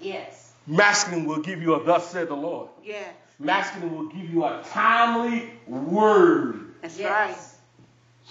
[0.00, 0.52] Yes.
[0.66, 2.68] Masculine will give you a thus said the Lord.
[2.84, 3.08] Yes.
[3.38, 6.74] Masculine will give you a timely word.
[6.82, 7.10] That's Yes.
[7.10, 7.36] right.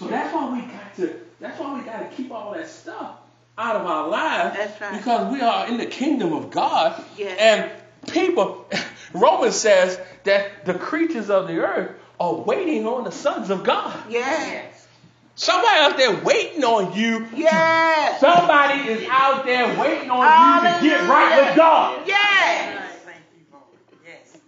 [0.02, 3.16] So that's why we got to that's why we got to keep all that stuff
[3.56, 4.98] out of our lives That's right.
[4.98, 7.04] because we are in the kingdom of God.
[7.16, 7.38] Yes.
[7.38, 8.68] And people
[9.12, 13.96] Romans says that the creatures of the earth are waiting on the sons of God.
[14.08, 14.88] Yes.
[15.34, 17.28] Somebody out there waiting on you.
[17.34, 18.20] Yes.
[18.20, 22.06] Somebody is out there waiting on you to get right with God.
[22.06, 22.71] Yes.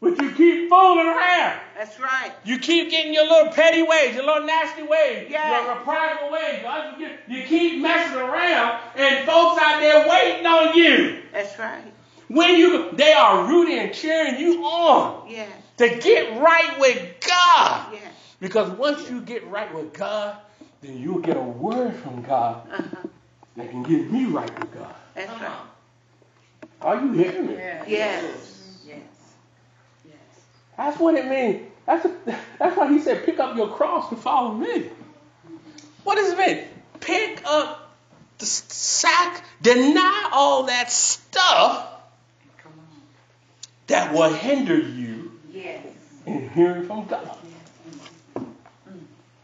[0.05, 1.61] But you keep fooling around.
[1.77, 2.33] That's right.
[2.45, 5.65] You keep getting your little petty ways, your little nasty ways, Yeah.
[5.65, 6.63] your private ways.
[6.99, 11.23] You you keep messing around, and folks out there waiting on you.
[11.33, 11.83] That's right.
[12.29, 15.49] When you, they are rooting and cheering you on Yes.
[15.79, 17.93] to get right with God.
[17.93, 18.03] Yes.
[18.41, 20.37] Because once you get right with God,
[20.83, 23.09] then you'll get a word from God Uh-huh.
[23.57, 24.95] that can get me right with God.
[25.15, 25.51] That's right.
[26.83, 27.55] Are you hearing me?
[27.55, 27.85] Yes.
[27.89, 28.54] Yes.
[30.77, 31.67] That's what it means.
[31.87, 32.07] That's,
[32.59, 34.91] that's why he said, pick up your cross and follow me.
[36.03, 36.65] What does it mean?
[37.01, 37.95] Pick up
[38.39, 41.89] the sack, deny all that stuff
[43.87, 45.85] that will hinder you Yes.
[46.27, 47.37] in hearing from God.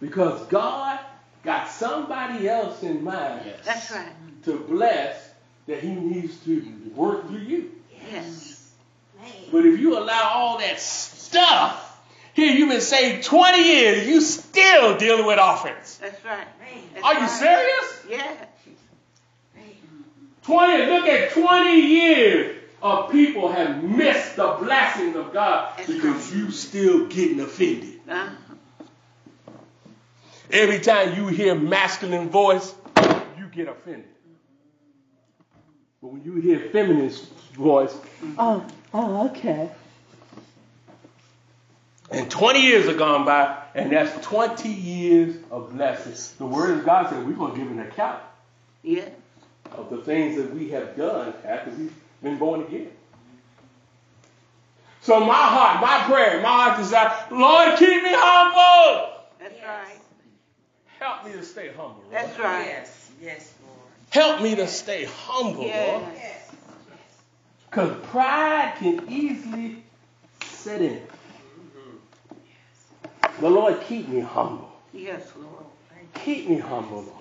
[0.01, 0.99] Because God
[1.45, 4.09] got somebody else in mind That's right.
[4.45, 5.31] to bless
[5.67, 6.63] that he needs to
[6.95, 7.71] work through you.
[8.11, 8.60] Yes.
[9.53, 12.01] But if you allow all that stuff,
[12.33, 15.97] here you've been saved 20 years, you still dealing with offense.
[15.97, 16.47] That's right.
[16.95, 17.31] That's Are you right.
[17.31, 18.07] serious?
[18.09, 18.47] Yeah.
[20.43, 26.35] 20, look at 20 years of people have missed the blessings of God That's because
[26.35, 28.01] you still getting offended.
[28.09, 28.31] Uh-huh.
[30.51, 32.75] Every time you hear masculine voice,
[33.39, 34.09] you get offended.
[36.01, 37.13] But when you hear feminine
[37.53, 37.95] voice,
[38.39, 39.71] oh, oh, okay.
[42.11, 46.33] And 20 years have gone by, and that's 20 years of blessings.
[46.39, 48.21] The word of God said we're going to give an account
[48.83, 49.09] Yeah.
[49.73, 52.91] of the things that we have done after we've been born again.
[55.03, 59.15] So my heart, my prayer, my heart desire, Lord, keep me humble.
[59.39, 59.99] That's right.
[60.99, 62.03] Help me to stay humble.
[62.03, 62.13] Lord.
[62.13, 62.67] That's right.
[62.67, 63.11] Yes.
[63.23, 63.79] Yes, Lord.
[64.11, 65.69] Help me to stay humble, Lord.
[65.69, 66.40] Yes.
[67.71, 69.85] Because pride can easily
[70.45, 71.01] set in.
[73.41, 74.73] But Lord, keep me humble.
[74.93, 75.65] Yes, Lord.
[76.25, 77.17] Keep me humble, Lord.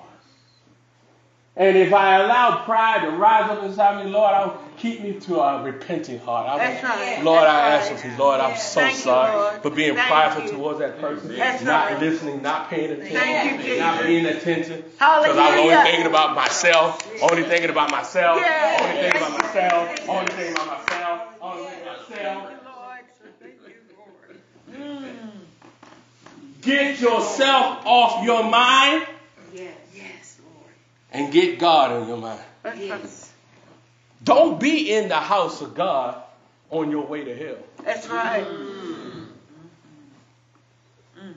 [1.55, 5.39] And if I allow pride to rise up inside me, Lord, I'll keep me to
[5.41, 6.47] a repenting heart.
[6.47, 7.23] I will- That's right.
[7.23, 8.05] Lord, I That's ask right.
[8.05, 9.61] of you, Lord, I'm so Thank sorry Lord.
[9.61, 10.49] for being Thank prideful you.
[10.51, 11.99] towards that person, That's not right.
[11.99, 14.84] listening, not paying attention, you, not paying attention.
[14.93, 20.09] Because I'm only thinking about myself, only thinking about myself, only thinking about myself.
[20.09, 21.21] I want to sing about myself.
[21.41, 22.51] I want to myself.
[24.71, 25.15] Mm.
[26.61, 29.07] Get yourself off your mind.
[29.53, 29.76] Yes.
[29.95, 30.71] Yes, Lord.
[31.11, 32.41] And get God in your mind.
[32.77, 33.31] Yes.
[34.23, 36.21] Don't be in the house of God
[36.69, 37.57] on your way to hell.
[37.84, 38.45] That's right.
[38.45, 39.26] Mm.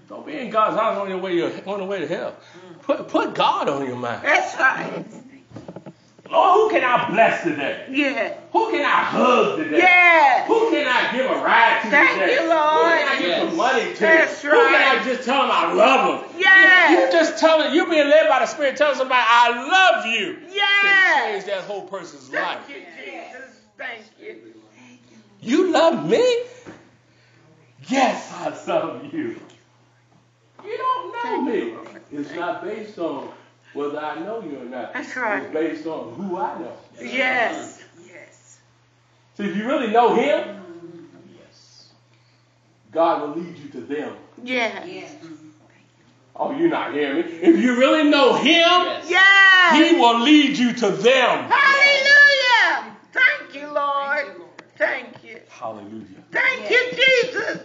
[0.08, 2.34] Don't be in God's house on your way to, on your way to hell.
[2.82, 4.22] Put put God on your mind.
[4.22, 5.04] That's right.
[6.32, 7.86] Lord, who can I bless today?
[7.90, 8.34] Yeah.
[8.52, 9.78] Who can I hug today?
[9.78, 10.46] Yeah.
[10.46, 12.34] Who can I give a ride to Thank today?
[12.34, 12.72] you, Lord.
[12.72, 14.00] Who can I give some money to?
[14.00, 14.98] That's Who can.
[14.98, 16.30] I just tell them I love them?
[16.38, 17.12] Yes.
[17.12, 20.38] You just tell them, you being led by the Spirit, tell somebody I love you.
[20.50, 21.44] Yes.
[21.44, 22.60] Change that whole person's life.
[22.66, 23.60] Thank you, Jesus.
[23.76, 24.54] Thank you.
[25.42, 26.44] You love me?
[27.88, 29.38] Yes, I love you.
[30.64, 31.74] You don't know me.
[32.12, 33.28] It's not based on
[33.74, 34.92] whether I know you or not.
[34.92, 35.42] That's right.
[35.44, 36.72] It's based on who I know.
[37.00, 37.82] Yes.
[38.06, 38.58] Yes.
[39.36, 40.60] So if you really know him,
[41.36, 41.88] yes,
[42.90, 44.16] God will lead you to them.
[44.42, 44.86] Yes.
[44.88, 45.14] Yes.
[46.34, 47.32] Oh, you're not hearing me.
[47.32, 49.10] If you really know him, Yes.
[49.10, 49.90] Yes.
[49.92, 51.50] he will lead you to them.
[51.50, 52.96] Hallelujah.
[53.12, 54.26] Thank you, Lord.
[54.78, 55.40] Thank you.
[55.48, 56.06] Hallelujah.
[56.30, 57.58] Thank you, Jesus.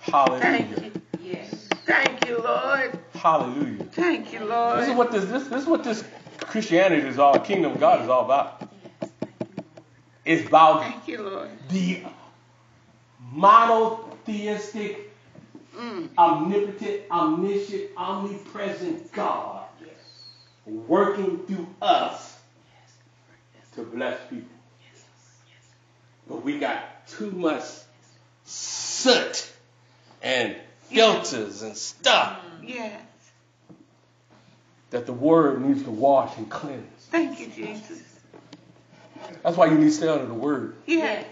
[0.00, 0.40] Hallelujah.
[0.42, 0.92] Thank Hallelujah.
[1.22, 1.30] you.
[1.32, 1.68] Yes.
[1.86, 2.98] Thank you, Lord.
[3.24, 3.84] Hallelujah.
[3.84, 4.48] Thank you, This
[4.88, 4.96] is Lord.
[4.98, 6.04] what this, this this is what this
[6.40, 8.68] Christianity is all kingdom of God is all about.
[10.26, 11.48] It's about Thank you, Lord.
[11.70, 12.02] the
[13.32, 15.10] monotheistic,
[15.74, 16.10] Mm.
[16.18, 19.64] omnipotent, omniscient, omnipresent God
[20.66, 22.36] working through us
[23.74, 24.48] to bless people.
[26.28, 27.64] But we got too much
[28.44, 29.50] soot
[30.22, 30.54] and
[30.90, 33.00] filters and stuff Yes.
[34.94, 37.06] That the word needs to wash and cleanse.
[37.10, 38.00] Thank you, Jesus.
[39.42, 40.76] That's why you need to stay under the word.
[40.86, 41.26] Yes.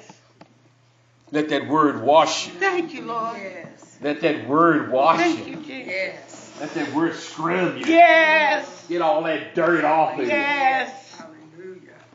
[1.30, 2.54] Let that word wash you.
[2.54, 3.36] Thank you, Lord.
[3.40, 3.98] Yes.
[4.00, 5.54] Let that word wash Thank you.
[5.54, 5.86] Thank you, Jesus.
[5.92, 6.56] Yes.
[6.60, 7.86] Let that word scrub you.
[7.86, 8.86] Yes.
[8.88, 10.26] Get all that dirt off of you.
[10.26, 11.01] Yes.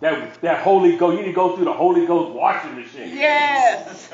[0.02, 0.32] Hallelujah.
[0.32, 3.16] That, that Holy Ghost, you need to go through the Holy Ghost washing machine.
[3.16, 4.10] Yes.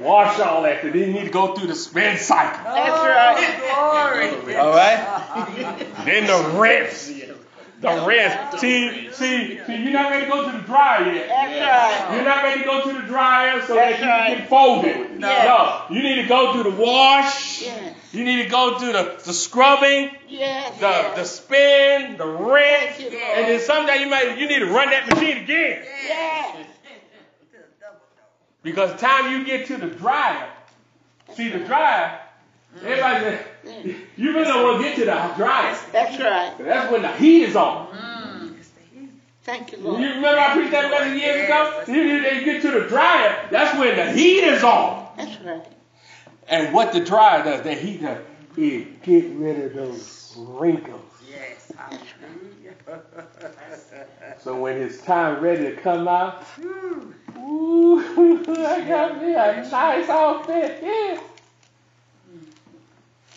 [0.00, 0.82] Wash all that.
[0.82, 2.64] Then you need to go through the spin cycle.
[2.64, 3.60] That's right.
[3.72, 4.56] Oh, glory.
[4.56, 5.86] All right?
[6.04, 7.12] then the rinse.
[7.80, 8.60] The rinse.
[8.60, 11.28] See, see, see, you're not ready to go to the dryer yet.
[11.28, 12.14] That's right.
[12.14, 14.26] You're not ready to go to the dryer so that you right.
[14.28, 15.20] can get folded.
[15.20, 15.88] Yes.
[15.90, 17.62] No, you need to go through the wash.
[17.62, 17.96] Yes.
[18.12, 20.78] You need to go through the, the scrubbing, Yes.
[20.80, 23.38] the, the spin, the rinse, Yes.
[23.38, 25.84] and then someday you might you need to run that machine again.
[25.84, 26.66] Yes.
[28.62, 30.48] Because the time you get to the dryer,
[31.34, 32.20] see the dryer,
[32.84, 33.96] everybody say, mm.
[34.16, 35.78] you really don't want to get to the dryer.
[35.92, 36.54] That's right.
[36.58, 37.86] That's when the heat is on.
[37.88, 38.54] Mm.
[39.44, 40.02] Thank you, Lord.
[40.02, 41.84] You remember I preached that message years ago?
[41.88, 45.08] You, you, you get to the dryer, that's when the heat is on.
[45.16, 45.66] That's right.
[46.50, 48.18] And what the dryer does, that heat does,
[48.56, 51.00] it get rid of those wrinkles.
[51.30, 51.72] Yes.
[51.76, 52.74] Hallelujah.
[54.40, 57.14] So when it's time ready to come out, ooh,
[58.48, 60.80] I got me a nice outfit.
[60.82, 61.20] Yeah.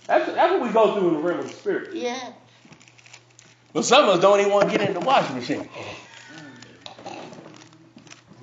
[0.07, 1.95] That's, that's what we go through in the realm of the spirit.
[1.95, 2.33] Yeah.
[3.73, 5.69] But some of us don't even want to get in the washing machine.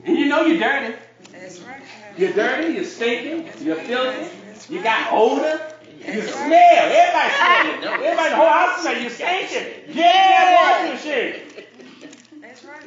[0.05, 0.97] And you know you're dirty.
[1.33, 1.83] That's right.
[2.17, 4.31] You're dirty, you're stinking, you're filthy,
[4.69, 5.61] you got odor,
[5.99, 6.91] you smell.
[6.93, 7.85] Everybody smelling.
[7.85, 9.01] Everybody in the whole house smell.
[9.01, 9.95] You're stinking.
[9.95, 11.43] Get in that washing machine.
[12.43, 12.83] That's right.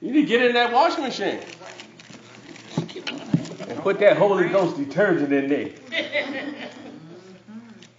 [0.00, 1.40] You need to get in that washing machine
[2.94, 3.02] you,
[3.68, 5.70] and put that Holy Ghost detergent in there.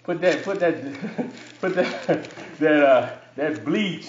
[0.04, 0.76] Put that, put that,
[1.62, 2.08] put that,
[2.60, 4.08] that, uh, that bleach,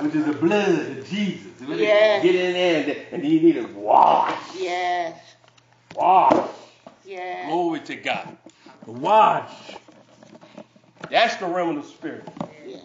[0.00, 1.46] which is the blood of Jesus.
[1.66, 2.22] Yes.
[2.22, 5.18] Get in there and, and you need to wash, Yes.
[5.94, 6.48] wash.
[7.10, 7.48] Yes.
[7.48, 8.36] Glory to God.
[8.84, 9.50] The Wash.
[11.10, 12.22] That's the realm of the spirit.
[12.64, 12.82] Yes.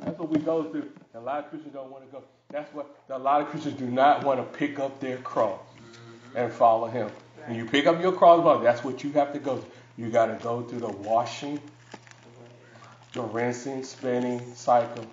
[0.00, 0.90] That's what we go through.
[1.14, 2.22] A lot of Christians don't want to go.
[2.50, 6.36] That's what a lot of Christians do not want to pick up their cross mm-hmm.
[6.36, 7.10] and follow Him.
[7.46, 9.70] When you pick up your cross, that's what you have to go through.
[9.96, 11.60] You got to go through the washing,
[13.12, 15.04] the rinsing, spinning cycle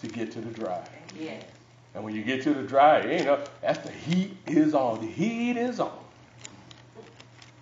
[0.00, 0.84] to get to the dry.
[1.16, 1.44] Yes.
[1.94, 5.00] And when you get to the dry, you know that's the heat is on.
[5.00, 5.96] The heat is on.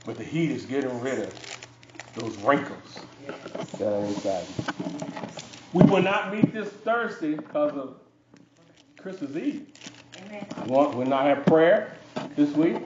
[0.08, 1.58] But the heat is getting rid of
[2.14, 3.00] those wrinkles
[3.76, 4.46] that inside.
[5.74, 7.96] We will not meet this Thursday because of
[8.96, 9.66] Christmas Eve.
[10.24, 10.46] Amen.
[10.64, 11.92] We won't- We'll not have prayer
[12.36, 12.76] this week.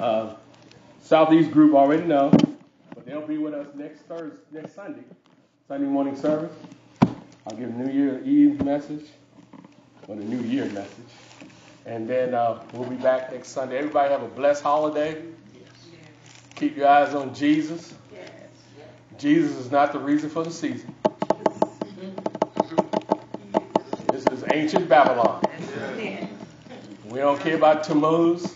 [0.00, 0.36] Uh,
[1.02, 2.30] Southeast group already know,
[2.94, 5.04] but they'll be with us next Thursday, next Sunday,
[5.68, 6.54] Sunday morning service.
[7.46, 9.04] I'll give a New Year Eve message
[10.08, 11.12] or the New Year message,
[11.84, 13.76] and then uh, we'll be back next Sunday.
[13.76, 15.22] Everybody have a blessed holiday.
[16.56, 17.94] Keep your eyes on Jesus.
[18.12, 18.30] Yes.
[19.18, 20.94] Jesus is not the reason for the season.
[24.10, 25.44] This is ancient Babylon.
[27.06, 28.54] We don't care about Tammuz,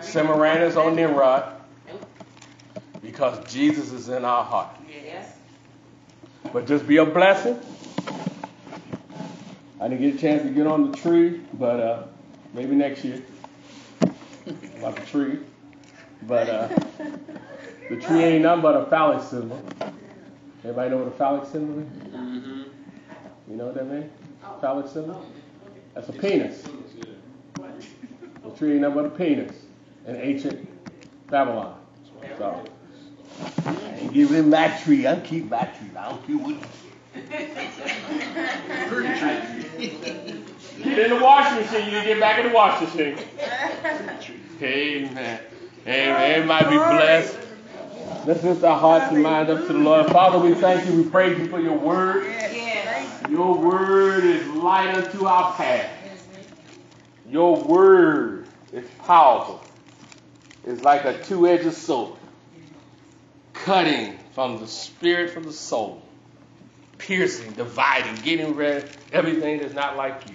[0.00, 1.54] Semiramis, or Nimrod
[3.02, 4.76] because Jesus is in our heart.
[4.88, 5.34] Yes.
[6.52, 7.58] But just be a blessing.
[9.80, 12.02] I didn't get a chance to get on the tree, but uh,
[12.52, 13.22] maybe next year.
[14.78, 15.38] About the tree.
[16.26, 16.68] But uh,
[17.88, 19.62] the tree ain't nothing but a phallic symbol.
[20.60, 21.86] Everybody know what a phallic symbol is?
[21.86, 22.62] Mm-hmm.
[23.48, 24.10] You know what that means?
[24.60, 25.24] Phallic symbol?
[25.94, 26.62] That's a penis.
[28.44, 29.56] The tree ain't nothing but a penis
[30.06, 30.68] in ancient
[31.28, 31.78] Babylon.
[32.38, 32.64] So,
[33.64, 35.06] I ain't giving him my tree.
[35.06, 35.88] I'll keep my tree.
[35.96, 36.56] I don't care what.
[40.82, 41.86] Get in the washing machine.
[41.86, 43.18] You can get back in the washing machine.
[44.62, 45.40] Amen.
[45.86, 46.30] Amen.
[46.32, 47.38] Everybody be blessed.
[48.26, 50.10] Let's lift our hearts and minds up to the Lord.
[50.10, 51.02] Father, we thank you.
[51.02, 52.26] We praise you for your word.
[53.30, 55.90] Your word is light unto our path.
[57.28, 59.62] Your word is powerful.
[60.66, 62.18] It's like a two-edged sword,
[63.54, 66.02] cutting from the spirit from the soul,
[66.98, 70.34] piercing, dividing, getting rid of everything that's not like you.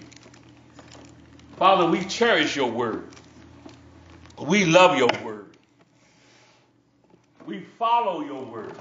[1.58, 3.08] Father, we cherish your word.
[4.40, 5.56] We love your word.
[7.46, 8.74] We follow your word.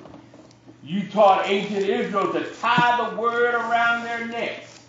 [0.82, 4.80] You taught ancient Israel to tie the word around their necks,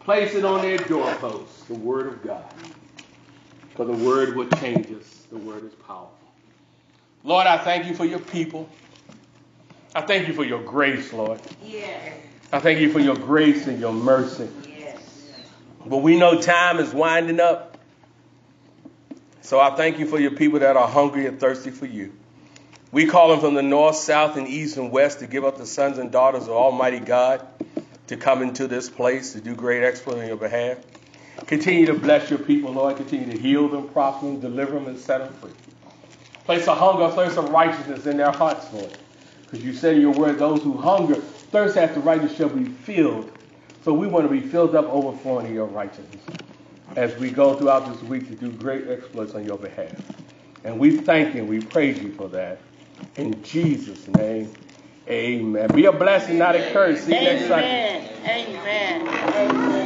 [0.00, 2.44] place it on their doorposts, the word of God.
[3.74, 5.26] For the word will change us.
[5.30, 6.12] The word is powerful.
[7.24, 8.68] Lord, I thank you for your people.
[9.94, 11.40] I thank you for your grace, Lord.
[11.64, 12.14] Yes.
[12.52, 14.48] I thank you for your grace and your mercy.
[14.68, 14.98] Yes.
[15.86, 17.69] But we know time is winding up.
[19.42, 22.12] So I thank you for your people that are hungry and thirsty for you.
[22.92, 25.66] We call them from the north, south, and east and west to give up the
[25.66, 27.46] sons and daughters of Almighty God
[28.08, 30.78] to come into this place to do great exploits on your behalf.
[31.46, 32.96] Continue to bless your people, Lord.
[32.96, 35.52] Continue to heal them, prosper them, deliver them, and set them free.
[36.44, 38.90] Place a hunger, thirst of righteousness in their hearts, Lord.
[39.44, 43.32] Because you said in your word, those who hunger, thirst after righteousness shall be filled.
[43.84, 46.20] So we want to be filled up, overflowing in your righteousness
[46.96, 49.94] as we go throughout this week to do great exploits on your behalf.
[50.64, 52.58] And we thank you, and we praise you for that.
[53.16, 54.52] In Jesus' name,
[55.08, 55.68] amen.
[55.74, 57.02] Be a blessing, not a curse.
[57.04, 58.06] See you next Sunday.
[58.24, 59.06] Amen.
[59.34, 59.80] Amen.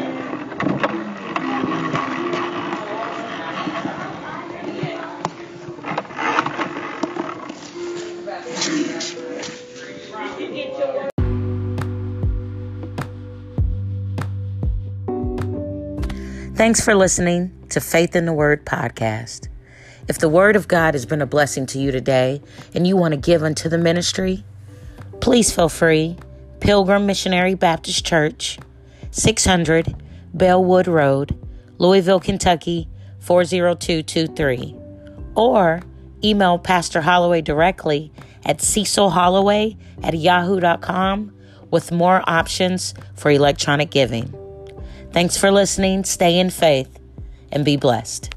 [16.55, 19.49] Thanks for listening to Faith in the Word podcast.
[20.07, 22.41] If the Word of God has been a blessing to you today
[22.73, 24.45] and you want to give unto the ministry,
[25.21, 26.17] please feel free.
[26.61, 28.61] Pilgrim Missionary Baptist Church,
[29.11, 29.97] 600
[30.33, 31.37] Bellwood Road,
[31.79, 34.77] Louisville, Kentucky 40223.
[35.35, 35.83] Or
[36.23, 38.13] email Pastor Holloway directly
[38.47, 41.35] at cecilholloway at yahoo.com
[41.73, 44.44] with more options for electronic giving.
[45.15, 46.03] Thanks for listening.
[46.03, 46.99] Stay in faith
[47.53, 48.34] and be blessed.